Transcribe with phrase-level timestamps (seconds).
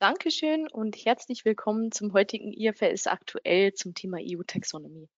[0.00, 5.08] Dankeschön und herzlich willkommen zum heutigen IFRS aktuell zum Thema EU-Taxonomie.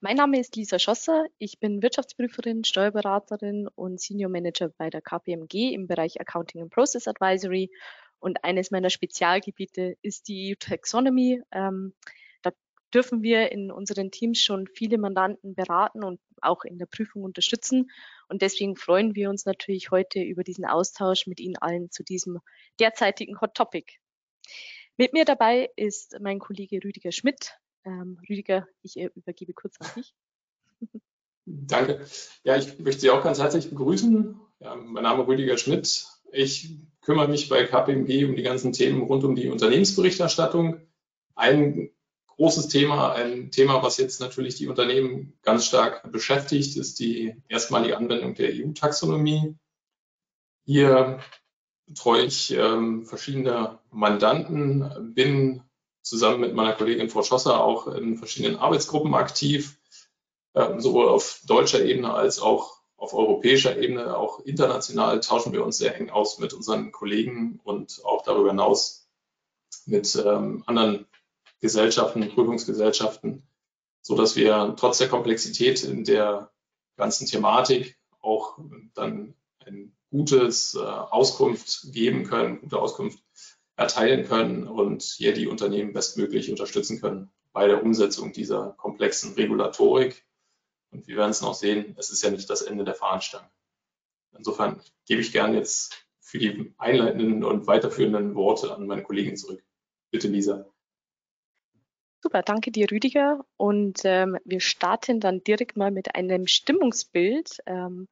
[0.00, 1.26] Mein Name ist Lisa Schosser.
[1.38, 7.06] Ich bin Wirtschaftsprüferin, Steuerberaterin und Senior Manager bei der KPMG im Bereich Accounting and Process
[7.06, 7.70] Advisory.
[8.18, 11.42] Und eines meiner Spezialgebiete ist die EU-Taxonomie.
[11.52, 11.94] Ähm,
[12.42, 12.50] da
[12.92, 17.90] dürfen wir in unseren Teams schon viele Mandanten beraten und auch in der Prüfung unterstützen.
[18.28, 22.40] Und deswegen freuen wir uns natürlich heute über diesen Austausch mit Ihnen allen zu diesem
[22.80, 23.92] derzeitigen Hot Topic.
[24.96, 27.52] Mit mir dabei ist mein Kollege Rüdiger Schmidt.
[27.84, 30.14] Ähm, Rüdiger, ich äh, übergebe kurz an dich.
[31.44, 32.04] Danke.
[32.42, 34.40] Ja, ich möchte Sie auch ganz herzlich begrüßen.
[34.58, 36.06] Ja, mein Name ist Rüdiger Schmidt.
[36.32, 40.80] Ich kümmere mich bei KPMG um die ganzen Themen rund um die Unternehmensberichterstattung.
[41.36, 41.90] Ein
[42.36, 47.96] großes Thema, ein Thema, was jetzt natürlich die Unternehmen ganz stark beschäftigt, ist die erstmalige
[47.96, 49.56] Anwendung der EU-Taxonomie.
[50.64, 51.20] Hier
[51.86, 55.62] betreue ich ähm, verschiedene Mandanten, bin
[56.02, 59.78] zusammen mit meiner Kollegin Frau Schosser auch in verschiedenen Arbeitsgruppen aktiv,
[60.54, 65.76] äh, sowohl auf deutscher Ebene als auch auf europäischer Ebene, auch international tauschen wir uns
[65.78, 69.06] sehr eng aus mit unseren Kollegen und auch darüber hinaus
[69.84, 71.06] mit ähm, anderen
[71.60, 73.46] Gesellschaften, Prüfungsgesellschaften,
[74.02, 76.50] so dass wir trotz der Komplexität in der
[76.96, 78.58] ganzen Thematik auch
[78.94, 83.22] dann ein gutes äh, Auskunft geben können, gute Auskunft
[83.76, 90.26] erteilen können und hier die Unternehmen bestmöglich unterstützen können bei der Umsetzung dieser komplexen Regulatorik.
[90.90, 93.50] Und wir werden es noch sehen, es ist ja nicht das Ende der Fahnenstange.
[94.36, 99.62] Insofern gebe ich gern jetzt für die einleitenden und weiterführenden Worte an meine Kollegin zurück.
[100.10, 100.66] Bitte, Lisa.
[102.26, 103.46] Super, danke dir, Rüdiger.
[103.56, 108.08] Und ähm, wir starten dann direkt mal mit einem Stimmungsbild, ähm,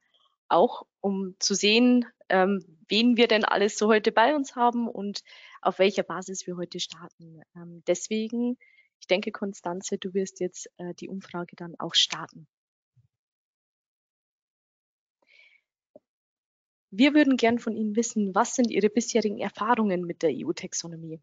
[0.47, 5.21] auch um zu sehen, ähm, wen wir denn alles so heute bei uns haben und
[5.61, 7.41] auf welcher Basis wir heute starten.
[7.57, 8.57] Ähm, deswegen,
[9.01, 12.47] ich denke, Konstanze, du wirst jetzt äh, die Umfrage dann auch starten.
[16.89, 21.19] Wir würden gern von Ihnen wissen, was sind Ihre bisherigen Erfahrungen mit der EU-Taxonomie?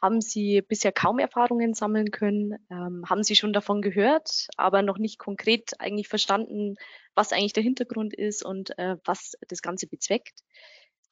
[0.00, 4.98] Haben Sie bisher kaum Erfahrungen sammeln können, ähm, haben Sie schon davon gehört, aber noch
[4.98, 6.76] nicht konkret eigentlich verstanden,
[7.14, 10.44] was eigentlich der Hintergrund ist und äh, was das Ganze bezweckt.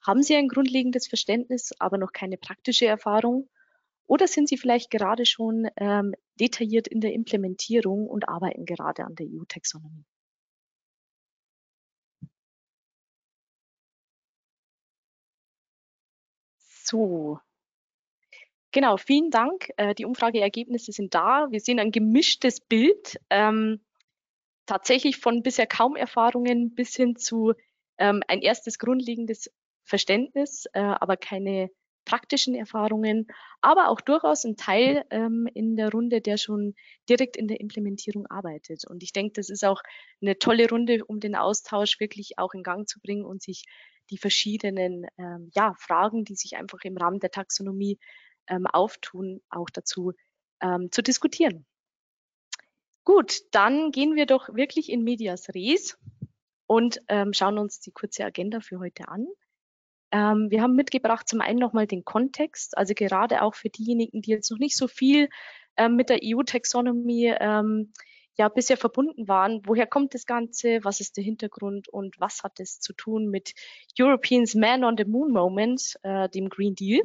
[0.03, 3.49] Haben Sie ein grundlegendes Verständnis, aber noch keine praktische Erfahrung?
[4.07, 9.17] Oder sind Sie vielleicht gerade schon ähm, detailliert in der Implementierung und arbeiten gerade an
[9.17, 10.05] der EU-Taxonomie?
[16.85, 17.41] So,
[18.77, 19.71] Genau, vielen Dank.
[19.79, 21.47] Äh, die Umfrageergebnisse sind da.
[21.51, 23.19] Wir sehen ein gemischtes Bild.
[23.31, 23.81] Ähm,
[24.67, 27.55] tatsächlich von bisher kaum Erfahrungen bis hin zu
[27.97, 29.51] ähm, ein erstes grundlegendes
[29.85, 31.71] Verständnis, äh, aber keine
[32.05, 33.29] praktischen Erfahrungen,
[33.63, 36.75] aber auch durchaus ein Teil ähm, in der Runde, der schon
[37.09, 38.87] direkt in der Implementierung arbeitet.
[38.87, 39.81] Und ich denke, das ist auch
[40.21, 43.65] eine tolle Runde, um den Austausch wirklich auch in Gang zu bringen und sich
[44.11, 47.99] die verschiedenen ähm, ja, Fragen, die sich einfach im Rahmen der Taxonomie
[48.49, 50.13] ähm, auftun, auch dazu
[50.61, 51.67] ähm, zu diskutieren.
[53.05, 55.97] Gut, dann gehen wir doch wirklich in Medias Res
[56.67, 59.27] und ähm, schauen uns die kurze Agenda für heute an.
[60.11, 64.31] Ähm, wir haben mitgebracht zum einen nochmal den Kontext, also gerade auch für diejenigen, die
[64.31, 65.29] jetzt noch nicht so viel
[65.77, 67.93] ähm, mit der EU-Taxonomie ähm,
[68.39, 69.63] ja bisher verbunden waren.
[69.65, 70.81] Woher kommt das Ganze?
[70.83, 73.55] Was ist der Hintergrund und was hat es zu tun mit
[73.99, 77.03] Europeans Man on the Moon Moment, äh, dem Green Deal?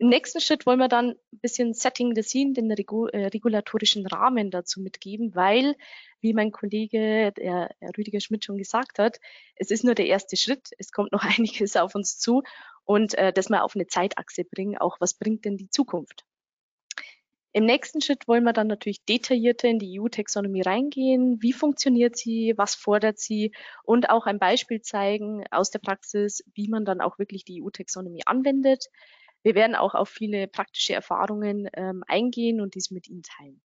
[0.00, 4.06] Im nächsten Schritt wollen wir dann ein bisschen Setting the Scene, den Regu äh, regulatorischen
[4.06, 5.76] Rahmen dazu mitgeben, weil,
[6.22, 9.20] wie mein Kollege, der Herr Rüdiger Schmidt schon gesagt hat,
[9.56, 10.70] es ist nur der erste Schritt.
[10.78, 12.42] Es kommt noch einiges auf uns zu
[12.84, 14.78] und äh, das mal auf eine Zeitachse bringen.
[14.78, 16.24] Auch was bringt denn die Zukunft?
[17.52, 21.42] Im nächsten Schritt wollen wir dann natürlich detaillierter in die EU-Taxonomie reingehen.
[21.42, 22.54] Wie funktioniert sie?
[22.56, 23.52] Was fordert sie?
[23.82, 28.22] Und auch ein Beispiel zeigen aus der Praxis, wie man dann auch wirklich die EU-Taxonomie
[28.24, 28.86] anwendet.
[29.42, 33.62] Wir werden auch auf viele praktische Erfahrungen ähm, eingehen und dies mit Ihnen teilen.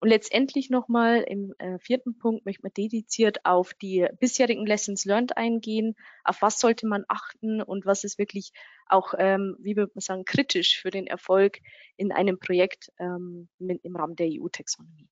[0.00, 5.36] Und letztendlich nochmal im äh, vierten Punkt möchte man dediziert auf die bisherigen Lessons learned
[5.36, 5.96] eingehen.
[6.22, 8.52] Auf was sollte man achten und was ist wirklich
[8.86, 11.58] auch, ähm, wie würde man sagen, kritisch für den Erfolg
[11.96, 15.08] in einem Projekt ähm, im Rahmen der EU-Taxonomie.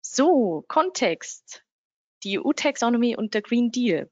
[0.00, 1.64] So, Kontext.
[2.22, 4.08] Die EU-Taxonomie und der Green Deal.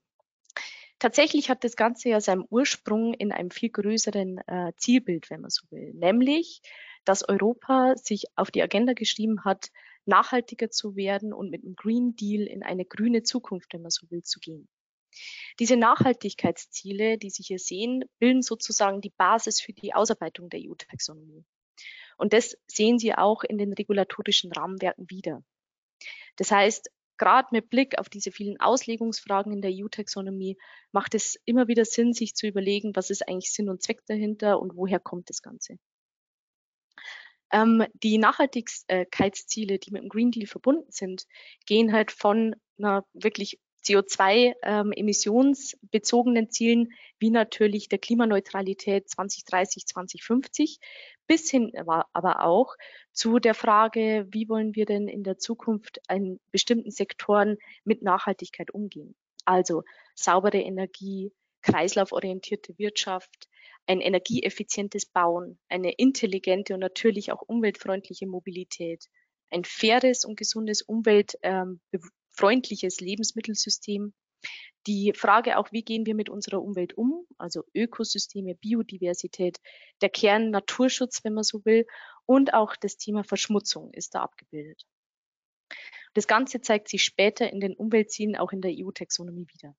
[1.00, 5.50] Tatsächlich hat das Ganze ja seinen Ursprung in einem viel größeren äh, Zielbild, wenn man
[5.50, 6.60] so will, nämlich,
[7.06, 9.70] dass Europa sich auf die Agenda geschrieben hat,
[10.04, 14.10] nachhaltiger zu werden und mit dem Green Deal in eine grüne Zukunft, wenn man so
[14.10, 14.68] will, zu gehen.
[15.58, 21.44] Diese Nachhaltigkeitsziele, die Sie hier sehen, bilden sozusagen die Basis für die Ausarbeitung der EU-Taxonomie.
[22.18, 25.42] Und das sehen Sie auch in den regulatorischen Rahmenwerken wieder.
[26.36, 30.56] Das heißt, gerade mit Blick auf diese vielen Auslegungsfragen in der EU-Taxonomie
[30.90, 34.58] macht es immer wieder Sinn, sich zu überlegen, was ist eigentlich Sinn und Zweck dahinter
[34.58, 35.76] und woher kommt das Ganze.
[37.52, 41.26] Ähm, die Nachhaltigkeitsziele, die mit dem Green Deal verbunden sind,
[41.66, 50.78] gehen halt von einer wirklich CO2-emissionsbezogenen ähm, Zielen wie natürlich der Klimaneutralität 2030, 2050
[51.26, 51.72] bis hin
[52.12, 52.76] aber auch
[53.12, 58.72] zu der Frage, wie wollen wir denn in der Zukunft in bestimmten Sektoren mit Nachhaltigkeit
[58.72, 59.14] umgehen?
[59.44, 59.84] Also
[60.14, 61.32] saubere Energie,
[61.62, 63.48] kreislauforientierte Wirtschaft,
[63.86, 69.06] ein energieeffizientes Bauen, eine intelligente und natürlich auch umweltfreundliche Mobilität,
[69.50, 70.82] ein faires und gesundes
[72.40, 74.14] umweltfreundliches Lebensmittelsystem.
[74.86, 79.58] Die Frage auch, wie gehen wir mit unserer Umwelt um, also Ökosysteme, Biodiversität,
[80.00, 81.86] der Kern Naturschutz, wenn man so will,
[82.24, 84.86] und auch das Thema Verschmutzung ist da abgebildet.
[86.14, 89.76] Das Ganze zeigt sich später in den Umweltzielen auch in der EU-Taxonomie wieder.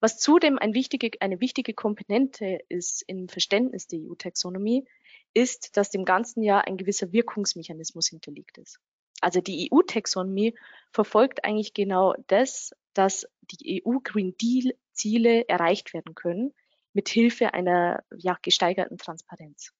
[0.00, 4.86] Was zudem ein wichtige, eine wichtige Komponente ist im Verständnis der EU-Taxonomie,
[5.32, 8.78] ist, dass dem ganzen Jahr ein gewisser Wirkungsmechanismus hinterlegt ist.
[9.22, 10.54] Also die EU-Taxonomie
[10.90, 16.52] verfolgt eigentlich genau das, dass die EU-Green Deal-Ziele erreicht werden können,
[16.92, 19.72] mit Hilfe einer ja, gesteigerten Transparenz.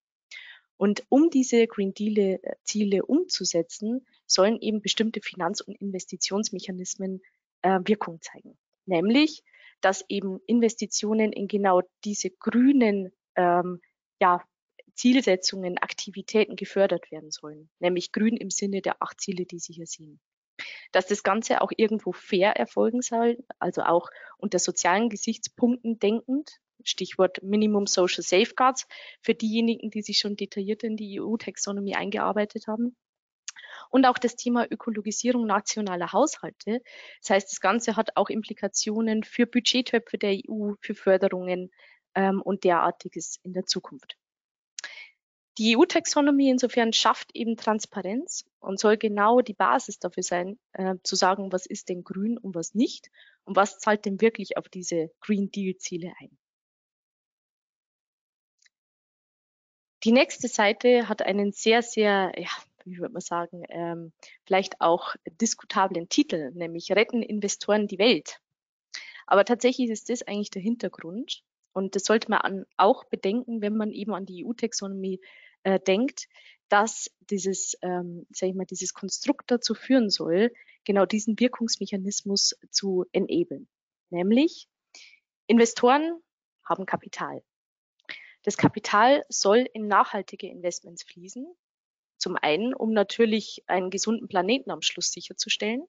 [0.79, 7.21] Und um diese Green Deal-Ziele umzusetzen, sollen eben bestimmte Finanz- und Investitionsmechanismen
[7.61, 8.57] äh, Wirkung zeigen.
[8.87, 9.43] Nämlich
[9.83, 13.81] dass eben Investitionen in genau diese grünen ähm,
[14.21, 14.43] ja,
[14.95, 19.87] Zielsetzungen, Aktivitäten gefördert werden sollen, nämlich grün im Sinne der acht Ziele, die Sie hier
[19.87, 20.21] sehen.
[20.93, 27.43] Dass das Ganze auch irgendwo fair erfolgen soll, also auch unter sozialen Gesichtspunkten denkend, Stichwort
[27.43, 28.87] Minimum Social Safeguards
[29.21, 32.97] für diejenigen, die sich schon detailliert in die EU-Taxonomie eingearbeitet haben.
[33.91, 36.83] Und auch das Thema Ökologisierung nationaler Haushalte.
[37.21, 41.71] Das heißt, das Ganze hat auch Implikationen für Budgettöpfe der EU, für Förderungen
[42.15, 44.17] ähm, und derartiges in der Zukunft.
[45.59, 51.15] Die EU-Taxonomie insofern schafft eben Transparenz und soll genau die Basis dafür sein, äh, zu
[51.15, 53.11] sagen, was ist denn grün und was nicht
[53.45, 56.39] und was zahlt denn wirklich auf diese Green Deal-Ziele ein.
[60.05, 62.51] Die nächste Seite hat einen sehr, sehr ja,
[62.85, 64.13] wie würde man sagen, ähm,
[64.45, 68.41] vielleicht auch diskutablen Titel, nämlich Retten Investoren die Welt.
[69.27, 71.43] Aber tatsächlich ist das eigentlich der Hintergrund.
[71.73, 75.21] Und das sollte man auch bedenken, wenn man eben an die EU-Taxonomie
[75.63, 76.29] äh, denkt,
[76.69, 80.53] dass dieses, ähm, sag ich mal, dieses Konstrukt dazu führen soll,
[80.85, 83.69] genau diesen Wirkungsmechanismus zu enablen.
[84.11, 84.69] Nämlich,
[85.47, 86.21] Investoren
[86.65, 87.43] haben Kapital.
[88.43, 91.47] Das Kapital soll in nachhaltige Investments fließen
[92.19, 95.83] zum einen, um natürlich einen gesunden Planeten am Schluss sicherzustellen,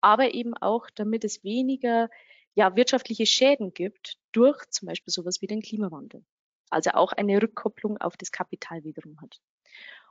[0.00, 2.10] aber eben auch, damit es weniger
[2.54, 6.24] ja, wirtschaftliche Schäden gibt durch zum Beispiel sowas wie den Klimawandel.
[6.70, 9.40] Also auch eine Rückkopplung auf das Kapital wiederum hat.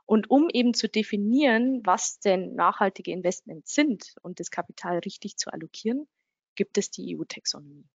[0.06, 5.52] Und um eben zu definieren, was denn nachhaltige Investments sind und das Kapital richtig zu
[5.52, 6.08] allokieren,
[6.54, 7.88] gibt es die EU-Taxonomie.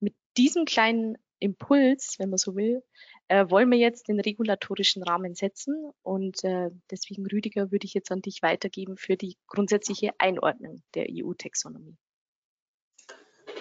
[0.00, 2.82] Mit diesem kleinen Impuls, wenn man so will,
[3.28, 5.90] äh, wollen wir jetzt den regulatorischen Rahmen setzen.
[6.02, 11.06] Und äh, deswegen, Rüdiger, würde ich jetzt an dich weitergeben für die grundsätzliche Einordnung der
[11.10, 11.96] EU-Taxonomie.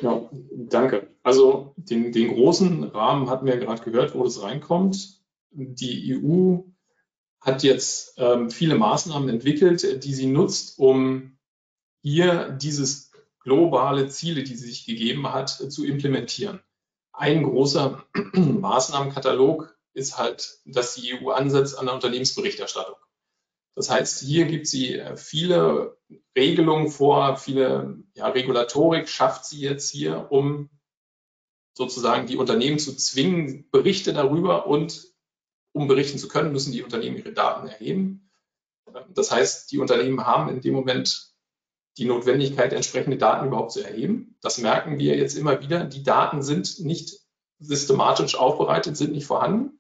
[0.01, 1.15] Ja, danke.
[1.23, 5.21] Also den, den großen Rahmen hatten wir gerade gehört, wo das reinkommt.
[5.51, 6.59] Die EU
[7.41, 11.37] hat jetzt ähm, viele Maßnahmen entwickelt, die sie nutzt, um
[12.01, 16.59] hier dieses globale Ziele, die sie sich gegeben hat, zu implementieren.
[17.17, 22.95] Ein großer Maßnahmenkatalog ist halt, dass die EU ansetzt an der Unternehmensberichterstattung.
[23.75, 25.97] Das heißt, hier gibt sie äh, viele
[26.37, 30.69] Regelungen vor, viele ja, Regulatorik schafft sie jetzt hier, um
[31.75, 35.07] sozusagen die Unternehmen zu zwingen, Berichte darüber und
[35.73, 38.31] um berichten zu können, müssen die Unternehmen ihre Daten erheben.
[39.09, 41.26] Das heißt, die Unternehmen haben in dem Moment
[41.97, 44.37] die Notwendigkeit, entsprechende Daten überhaupt zu erheben.
[44.41, 45.83] Das merken wir jetzt immer wieder.
[45.83, 47.19] Die Daten sind nicht
[47.59, 49.79] systematisch aufbereitet, sind nicht vorhanden.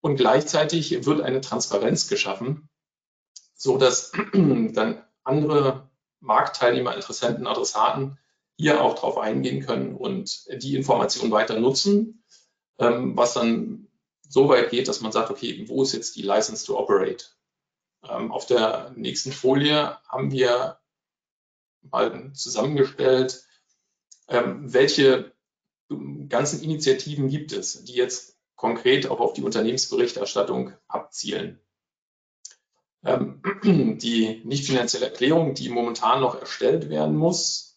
[0.00, 2.68] Und gleichzeitig wird eine Transparenz geschaffen,
[3.54, 5.88] so dass dann andere
[6.18, 8.18] Marktteilnehmer, Interessenten, Adressaten
[8.56, 12.24] hier auch drauf eingehen können und die Informationen weiter nutzen,
[12.78, 13.88] ähm, was dann
[14.28, 17.24] so weit geht, dass man sagt, okay, wo ist jetzt die License to Operate?
[18.08, 20.78] Ähm, auf der nächsten Folie haben wir
[21.82, 23.44] mal zusammengestellt,
[24.28, 25.32] ähm, welche
[26.28, 31.60] ganzen Initiativen gibt es, die jetzt konkret auch auf die Unternehmensberichterstattung abzielen.
[33.04, 33.42] Ähm,
[33.98, 37.72] die nicht finanzielle Erklärung, die momentan noch erstellt werden muss,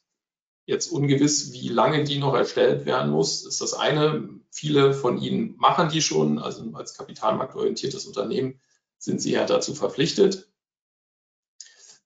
[0.66, 4.30] jetzt ungewiss, wie lange die noch erstellt werden muss, ist das eine.
[4.52, 8.60] Viele von Ihnen machen die schon, also als kapitalmarktorientiertes Unternehmen
[8.98, 10.50] sind Sie ja dazu verpflichtet.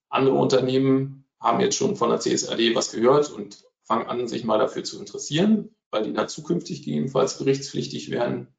[0.09, 4.59] Andere Unternehmen haben jetzt schon von der CSRD was gehört und fangen an, sich mal
[4.59, 8.53] dafür zu interessieren, weil die dann zukünftig gegebenenfalls berichtspflichtig werden.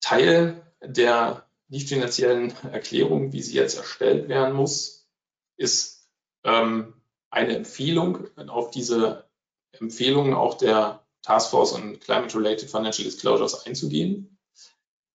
[0.00, 5.08] Teil der nicht finanziellen Erklärung, wie sie jetzt erstellt werden muss,
[5.56, 6.08] ist
[6.44, 6.94] ähm,
[7.30, 8.28] eine Empfehlung.
[8.48, 9.28] Auf diese
[9.72, 14.38] Empfehlungen auch der Taskforce on Climate-Related Financial Disclosures einzugehen.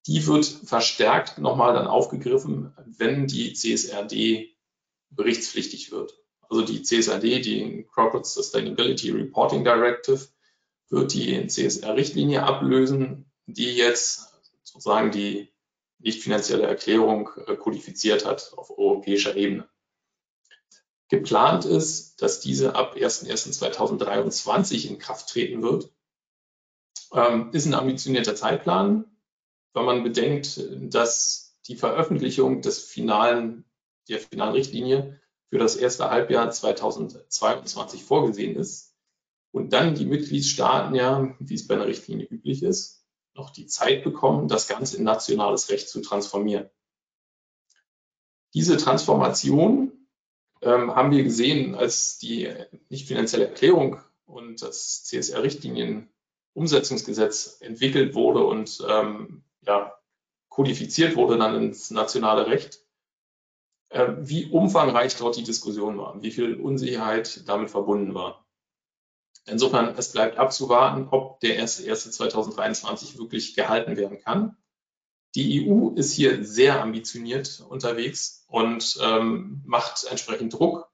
[0.07, 4.57] Die wird verstärkt nochmal dann aufgegriffen, wenn die CSRD
[5.11, 6.17] berichtspflichtig wird.
[6.49, 10.27] Also die CSRD, die Corporate Sustainability Reporting Directive,
[10.89, 15.51] wird die CSR-Richtlinie ablösen, die jetzt sozusagen die
[15.99, 19.69] nicht finanzielle Erklärung äh, kodifiziert hat auf europäischer Ebene.
[21.09, 25.91] Geplant ist, dass diese ab 01.01.2023 in Kraft treten wird.
[27.13, 29.05] Ähm, ist ein ambitionierter Zeitplan,
[29.73, 33.65] wenn man bedenkt, dass die Veröffentlichung des finalen,
[34.11, 38.95] der finalen Richtlinie für das erste Halbjahr 2022 vorgesehen ist
[39.51, 44.03] und dann die Mitgliedstaaten ja, wie es bei einer Richtlinie üblich ist, noch die Zeit
[44.03, 46.69] bekommen, das Ganze in nationales Recht zu transformieren.
[48.53, 50.07] Diese Transformation
[50.61, 52.53] ähm, haben wir gesehen, als die
[52.89, 59.97] nicht finanzielle Erklärung und das CSR-Richtlinien-Umsetzungsgesetz entwickelt wurde und ähm, ja,
[60.49, 62.81] kodifiziert wurde dann ins nationale Recht,
[63.93, 68.45] wie umfangreich dort die Diskussion war, wie viel Unsicherheit damit verbunden war.
[69.45, 74.55] Insofern, es bleibt abzuwarten, ob der 1.1.2023 wirklich gehalten werden kann.
[75.35, 80.89] Die EU ist hier sehr ambitioniert unterwegs und ähm, macht entsprechend Druck.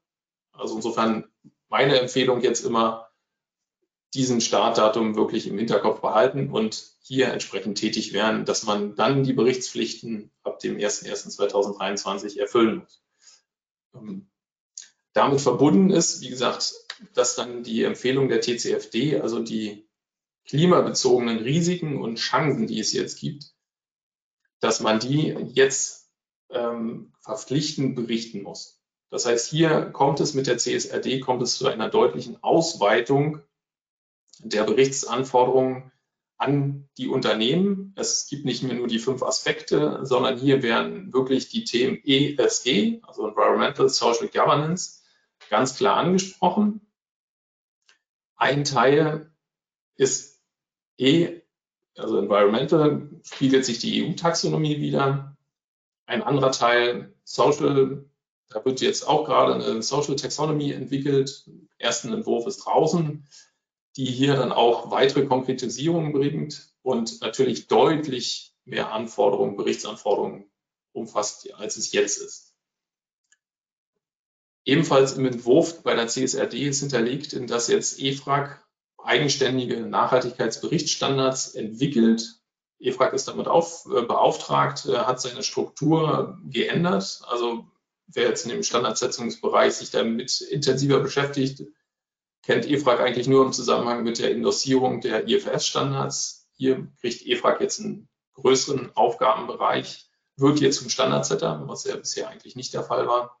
[0.52, 1.30] Also insofern
[1.68, 3.07] meine Empfehlung jetzt immer,
[4.14, 9.32] diesen Startdatum wirklich im Hinterkopf behalten und hier entsprechend tätig werden, dass man dann die
[9.32, 13.02] Berichtspflichten ab dem 1.1.2023 erfüllen muss.
[13.94, 14.30] Ähm,
[15.12, 16.74] damit verbunden ist, wie gesagt,
[17.14, 19.88] dass dann die Empfehlung der TCFD, also die
[20.46, 23.52] klimabezogenen Risiken und Chancen, die es jetzt gibt,
[24.60, 26.10] dass man die jetzt
[26.50, 28.80] ähm, verpflichtend berichten muss.
[29.10, 33.42] Das heißt, hier kommt es mit der CSRD, kommt es zu einer deutlichen Ausweitung
[34.40, 35.92] der Berichtsanforderungen
[36.38, 37.92] an die Unternehmen.
[37.96, 43.00] Es gibt nicht mehr nur die fünf Aspekte, sondern hier werden wirklich die Themen ESG,
[43.02, 45.02] also Environmental Social Governance,
[45.50, 46.80] ganz klar angesprochen.
[48.36, 49.32] Ein Teil
[49.96, 50.40] ist
[50.96, 51.40] E,
[51.96, 55.36] also Environmental, spiegelt sich die EU-Taxonomie wieder.
[56.06, 58.04] Ein anderer Teil Social,
[58.48, 61.50] da wird jetzt auch gerade eine Social Taxonomy entwickelt.
[61.78, 63.26] Ersten Entwurf ist draußen,
[63.98, 70.48] die hier dann auch weitere Konkretisierungen bringt und natürlich deutlich mehr Anforderungen, Berichtsanforderungen
[70.92, 72.54] umfasst, als es jetzt ist.
[74.64, 78.62] Ebenfalls im Entwurf bei der CSRD ist hinterlegt, dass jetzt EFRAG
[78.98, 82.40] eigenständige Nachhaltigkeitsberichtsstandards entwickelt.
[82.78, 87.22] EFRAG ist damit auf, äh, beauftragt, äh, hat seine Struktur geändert.
[87.26, 87.66] Also
[88.06, 91.64] wer jetzt in dem Standardsetzungsbereich sich damit intensiver beschäftigt,
[92.48, 96.48] kennt EFRAG eigentlich nur im Zusammenhang mit der Endossierung der IFRS-Standards.
[96.56, 102.56] Hier kriegt EFRAG jetzt einen größeren Aufgabenbereich, wird jetzt zum Standardsetter, was ja bisher eigentlich
[102.56, 103.38] nicht der Fall war.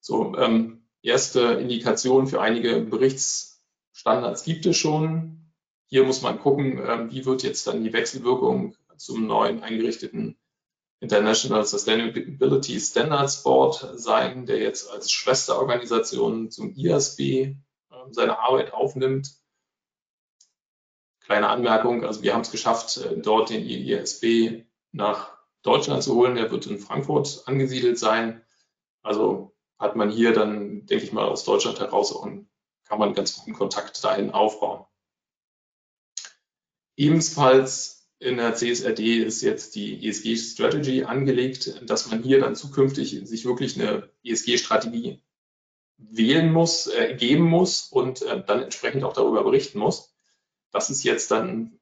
[0.00, 5.52] So, ähm, erste Indikationen für einige Berichtsstandards gibt es schon.
[5.86, 10.36] Hier muss man gucken, ähm, wie wird jetzt dann die Wechselwirkung zum neuen eingerichteten
[11.00, 17.54] International Sustainability Standards Board sein, der jetzt als Schwesterorganisation zum IASB äh,
[18.10, 19.34] seine Arbeit aufnimmt.
[21.20, 26.36] Kleine Anmerkung, also wir haben es geschafft, äh, dort den IASB nach Deutschland zu holen.
[26.36, 28.42] Der wird in Frankfurt angesiedelt sein.
[29.02, 32.48] Also hat man hier dann, denke ich mal, aus Deutschland heraus auch einen,
[32.84, 34.86] kann man ganz guten Kontakt dahin aufbauen.
[36.96, 43.44] Ebenfalls in der CSRD ist jetzt die ESG-Strategy angelegt, dass man hier dann zukünftig sich
[43.44, 45.22] wirklich eine ESG-Strategie
[45.98, 50.14] wählen muss, äh, geben muss und äh, dann entsprechend auch darüber berichten muss.
[50.70, 51.78] Das ist jetzt dann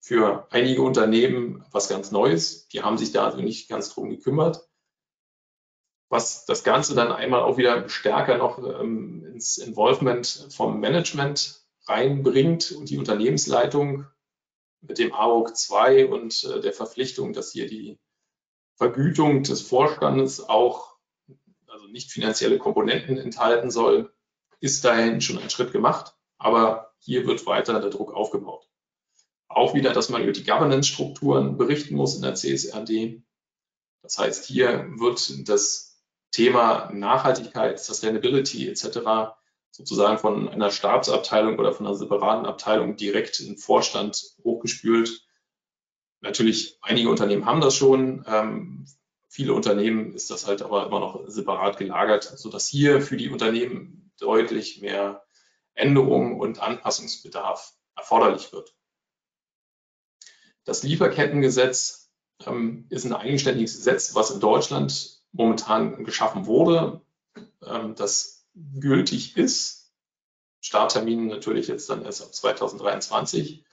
[0.00, 2.68] für einige Unternehmen was ganz Neues.
[2.68, 4.66] Die haben sich da also nicht ganz drum gekümmert.
[6.10, 12.72] was das Ganze dann einmal auch wieder stärker noch ähm, ins Involvement vom Management reinbringt
[12.72, 14.06] und die Unternehmensleitung
[14.80, 17.98] mit dem AOC 2 und äh, der Verpflichtung, dass hier die
[18.76, 20.96] Vergütung des Vorstandes auch
[21.66, 24.12] also nicht finanzielle Komponenten enthalten soll,
[24.60, 26.14] ist dahin schon ein Schritt gemacht.
[26.38, 28.68] Aber hier wird weiter der Druck aufgebaut.
[29.48, 33.22] Auch wieder, dass man über die Governance-Strukturen berichten muss in der CSRD.
[34.02, 39.37] Das heißt, hier wird das Thema Nachhaltigkeit, Sustainability etc.
[39.70, 45.26] sozusagen von einer Stabsabteilung oder von einer separaten Abteilung direkt in Vorstand hochgespült.
[46.20, 48.24] Natürlich, einige Unternehmen haben das schon.
[48.26, 48.86] Ähm,
[49.28, 54.10] viele Unternehmen ist das halt aber immer noch separat gelagert, sodass hier für die Unternehmen
[54.18, 55.24] deutlich mehr
[55.74, 58.74] Änderungen und Anpassungsbedarf erforderlich wird.
[60.64, 62.10] Das Lieferkettengesetz
[62.44, 67.00] ähm, ist ein eigenständiges Gesetz, was in Deutschland momentan geschaffen wurde,
[67.64, 68.37] ähm, das
[68.80, 69.92] gültig ist.
[70.60, 73.64] Starttermin natürlich jetzt dann erst ab 2023.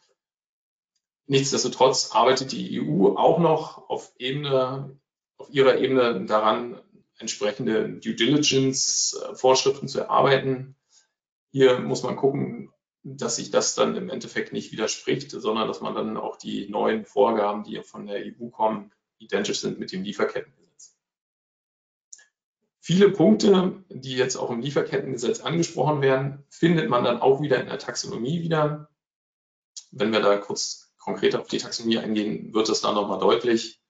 [1.27, 4.99] Nichtsdestotrotz arbeitet die EU auch noch auf Ebene,
[5.37, 6.79] auf ihrer Ebene daran,
[7.17, 10.75] entsprechende Due Diligence äh, zu erarbeiten.
[11.51, 12.71] Hier muss man gucken,
[13.03, 17.05] dass sich das dann im Endeffekt nicht widerspricht, sondern dass man dann auch die neuen
[17.05, 20.64] Vorgaben, die von der EU kommen, identisch sind mit dem Lieferkettengesetz.
[22.85, 27.65] Viele Punkte, die jetzt auch im Lieferkettengesetz angesprochen werden, findet man dann auch wieder in
[27.65, 28.91] der Taxonomie wieder.
[29.89, 33.81] Wenn wir da kurz konkreter auf die Taxonomie eingehen, wird das dann nochmal deutlich.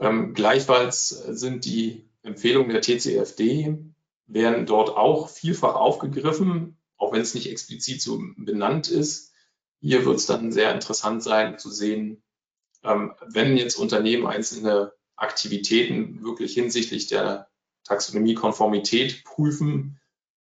[0.00, 3.78] Ähm, gleichfalls sind die Empfehlungen der TCFD
[4.26, 9.32] werden dort auch vielfach aufgegriffen, auch wenn es nicht explizit so benannt ist.
[9.78, 12.24] Hier wird es dann sehr interessant sein zu sehen,
[12.82, 17.53] ähm, wenn jetzt Unternehmen einzelne Aktivitäten wirklich hinsichtlich der
[17.84, 20.00] Taxonomiekonformität prüfen,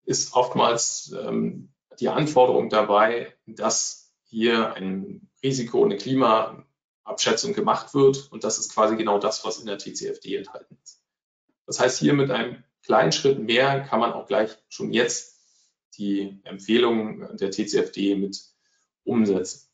[0.04, 8.30] ist oftmals ähm, die Anforderung dabei, dass hier ein Risiko, eine Klimaabschätzung gemacht wird.
[8.30, 11.02] Und das ist quasi genau das, was in der TCFD enthalten ist.
[11.66, 15.36] Das heißt, hier mit einem kleinen Schritt mehr kann man auch gleich schon jetzt
[15.98, 18.40] die Empfehlungen der TCFD mit
[19.04, 19.68] umsetzen.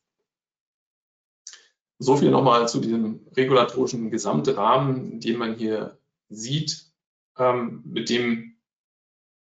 [1.98, 6.91] So viel nochmal zu diesem regulatorischen Gesamtrahmen, den man hier sieht,
[7.38, 8.56] ähm, mit dem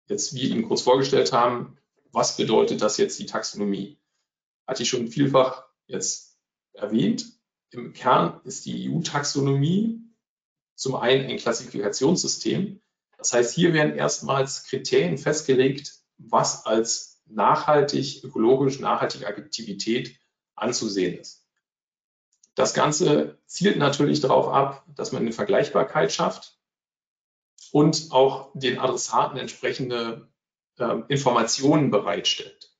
[0.08, 1.78] jetzt wir Ihnen kurz vorgestellt haben,
[2.12, 4.00] was bedeutet das jetzt die Taxonomie?
[4.66, 6.38] Hatte ich schon vielfach jetzt
[6.74, 7.26] erwähnt.
[7.72, 10.02] Im Kern ist die EU-Taxonomie
[10.76, 12.82] zum einen ein Klassifikationssystem,
[13.20, 20.18] das heißt, hier werden erstmals Kriterien festgelegt, was als nachhaltig, ökologisch nachhaltige Aktivität
[20.56, 21.46] anzusehen ist.
[22.56, 26.59] Das Ganze zielt natürlich darauf ab, dass man eine Vergleichbarkeit schafft
[27.72, 30.30] und auch den Adressaten entsprechende
[30.78, 32.74] äh, Informationen bereitstellt,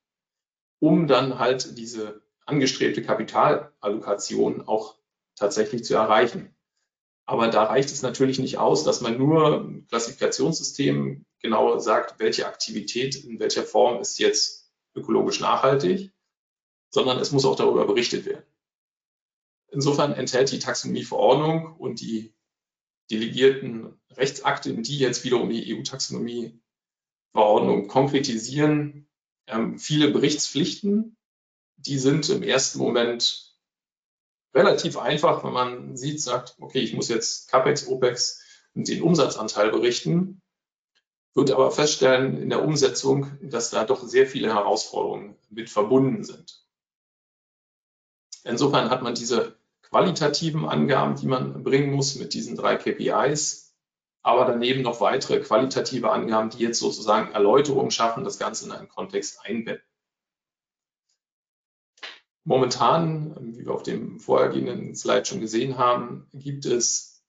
[0.80, 4.96] um dann halt diese angestrebte Kapitalallokation auch
[5.36, 6.54] tatsächlich zu erreichen.
[7.26, 12.46] Aber da reicht es natürlich nicht aus, dass man nur im Klassifikationssystem genau sagt, welche
[12.46, 16.12] Aktivität in welcher Form ist jetzt ökologisch nachhaltig,
[16.90, 18.44] sondern es muss auch darüber berichtet werden.
[19.70, 22.34] Insofern enthält die Taxonomieverordnung und die
[23.10, 29.08] delegierten Rechtsakte, die jetzt wiederum die EU-Taxonomie-Verordnung konkretisieren,
[29.46, 31.16] ähm, viele Berichtspflichten.
[31.76, 33.54] Die sind im ersten Moment
[34.54, 38.42] relativ einfach, wenn man sieht, sagt, okay, ich muss jetzt CAPEX, OPEX
[38.74, 40.42] und den Umsatzanteil berichten,
[41.34, 46.64] wird aber feststellen in der Umsetzung, dass da doch sehr viele Herausforderungen mit verbunden sind.
[48.42, 49.59] Insofern hat man diese
[49.90, 53.74] qualitativen Angaben, die man bringen muss mit diesen drei KPIs,
[54.22, 58.88] aber daneben noch weitere qualitative Angaben, die jetzt sozusagen Erläuterungen schaffen, das Ganze in einen
[58.88, 59.84] Kontext einbetten.
[62.44, 67.22] Momentan, wie wir auf dem vorhergehenden Slide schon gesehen haben, gibt es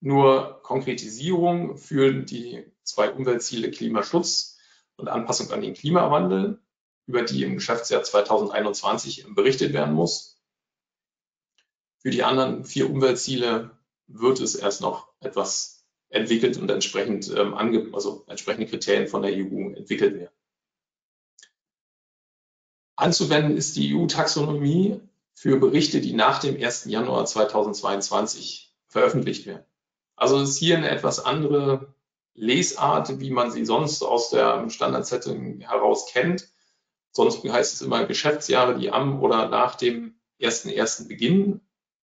[0.00, 4.58] nur Konkretisierung für die zwei Umweltziele Klimaschutz
[4.96, 6.60] und Anpassung an den Klimawandel,
[7.06, 10.37] über die im Geschäftsjahr 2021 berichtet werden muss.
[11.98, 13.70] Für die anderen vier Umweltziele
[14.06, 17.54] wird es erst noch etwas entwickelt und entsprechend, ähm,
[17.92, 20.34] also entsprechende Kriterien von der EU entwickelt werden.
[22.96, 25.00] Anzuwenden ist die EU-Taxonomie
[25.34, 26.86] für Berichte, die nach dem 1.
[26.86, 29.64] Januar 2022 veröffentlicht werden.
[30.16, 31.94] Also es ist hier eine etwas andere
[32.34, 36.48] Lesart, wie man sie sonst aus der Standardsetting heraus kennt.
[37.12, 41.06] Sonst heißt es immer Geschäftsjahre, die am oder nach dem 1.1.
[41.06, 41.60] beginnen.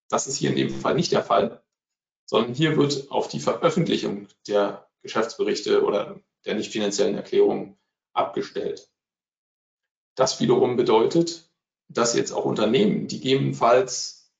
[0.09, 1.63] Das ist hier in dem Fall nicht der Fall,
[2.25, 7.77] sondern hier wird auf die Veröffentlichung der Geschäftsberichte oder der nicht finanziellen Erklärungen
[8.13, 8.89] abgestellt.
[10.15, 11.49] Das wiederum bedeutet,
[11.87, 14.31] dass jetzt auch Unternehmen, die gegebenenfalls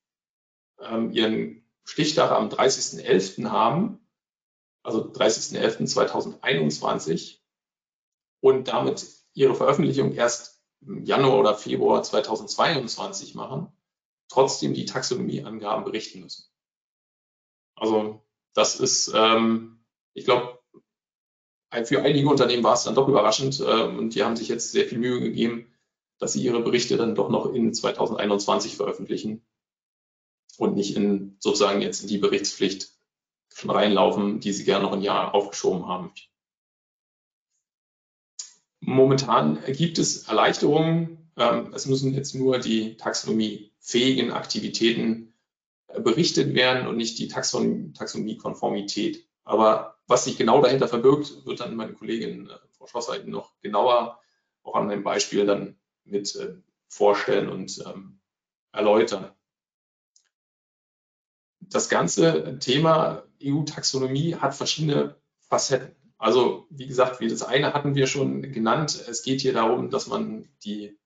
[0.79, 3.49] ähm, ihren Stichtag am 30.11.
[3.49, 3.99] haben,
[4.83, 7.39] also 30.11.2021
[8.39, 13.71] und damit ihre Veröffentlichung erst im Januar oder Februar 2022 machen,
[14.35, 16.45] trotzdem die Taxonomieangaben berichten müssen.
[17.75, 18.21] Also
[18.53, 19.79] das ist, ähm,
[20.13, 20.59] ich glaube,
[21.85, 24.87] für einige Unternehmen war es dann doch überraschend äh, und die haben sich jetzt sehr
[24.87, 25.73] viel Mühe gegeben,
[26.19, 29.45] dass sie ihre Berichte dann doch noch in 2021 veröffentlichen
[30.57, 32.93] und nicht in sozusagen jetzt in die Berichtspflicht
[33.53, 36.13] schon reinlaufen, die sie gerne noch ein Jahr aufgeschoben haben.
[38.81, 41.31] Momentan gibt es Erleichterungen.
[41.37, 42.95] Ähm, es müssen jetzt nur die
[43.85, 45.33] taxonomiefähigen Aktivitäten
[45.87, 49.27] äh, berichtet werden und nicht die Taxonomie-Konformität.
[49.43, 54.19] Aber was sich genau dahinter verbirgt, wird dann meine Kollegin äh, Frau Schlosser noch genauer
[54.63, 56.55] auch an einem Beispiel dann mit äh,
[56.87, 58.19] vorstellen und ähm,
[58.71, 59.31] erläutern.
[61.59, 65.95] Das ganze Thema EU-Taxonomie hat verschiedene Facetten.
[66.17, 69.03] Also wie gesagt, wie das eine hatten wir schon genannt.
[69.07, 70.97] Es geht hier darum, dass man die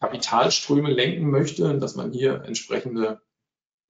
[0.00, 3.22] Kapitalströme lenken möchte, dass man hier entsprechende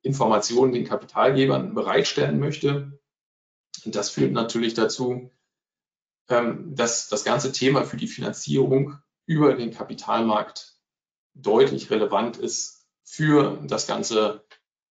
[0.02, 2.98] Informationen den Kapitalgebern bereitstellen möchte.
[3.84, 5.30] Und das führt natürlich dazu,
[6.28, 10.76] ähm, dass das ganze Thema für die Finanzierung über den Kapitalmarkt
[11.34, 14.44] deutlich relevant ist für das ganze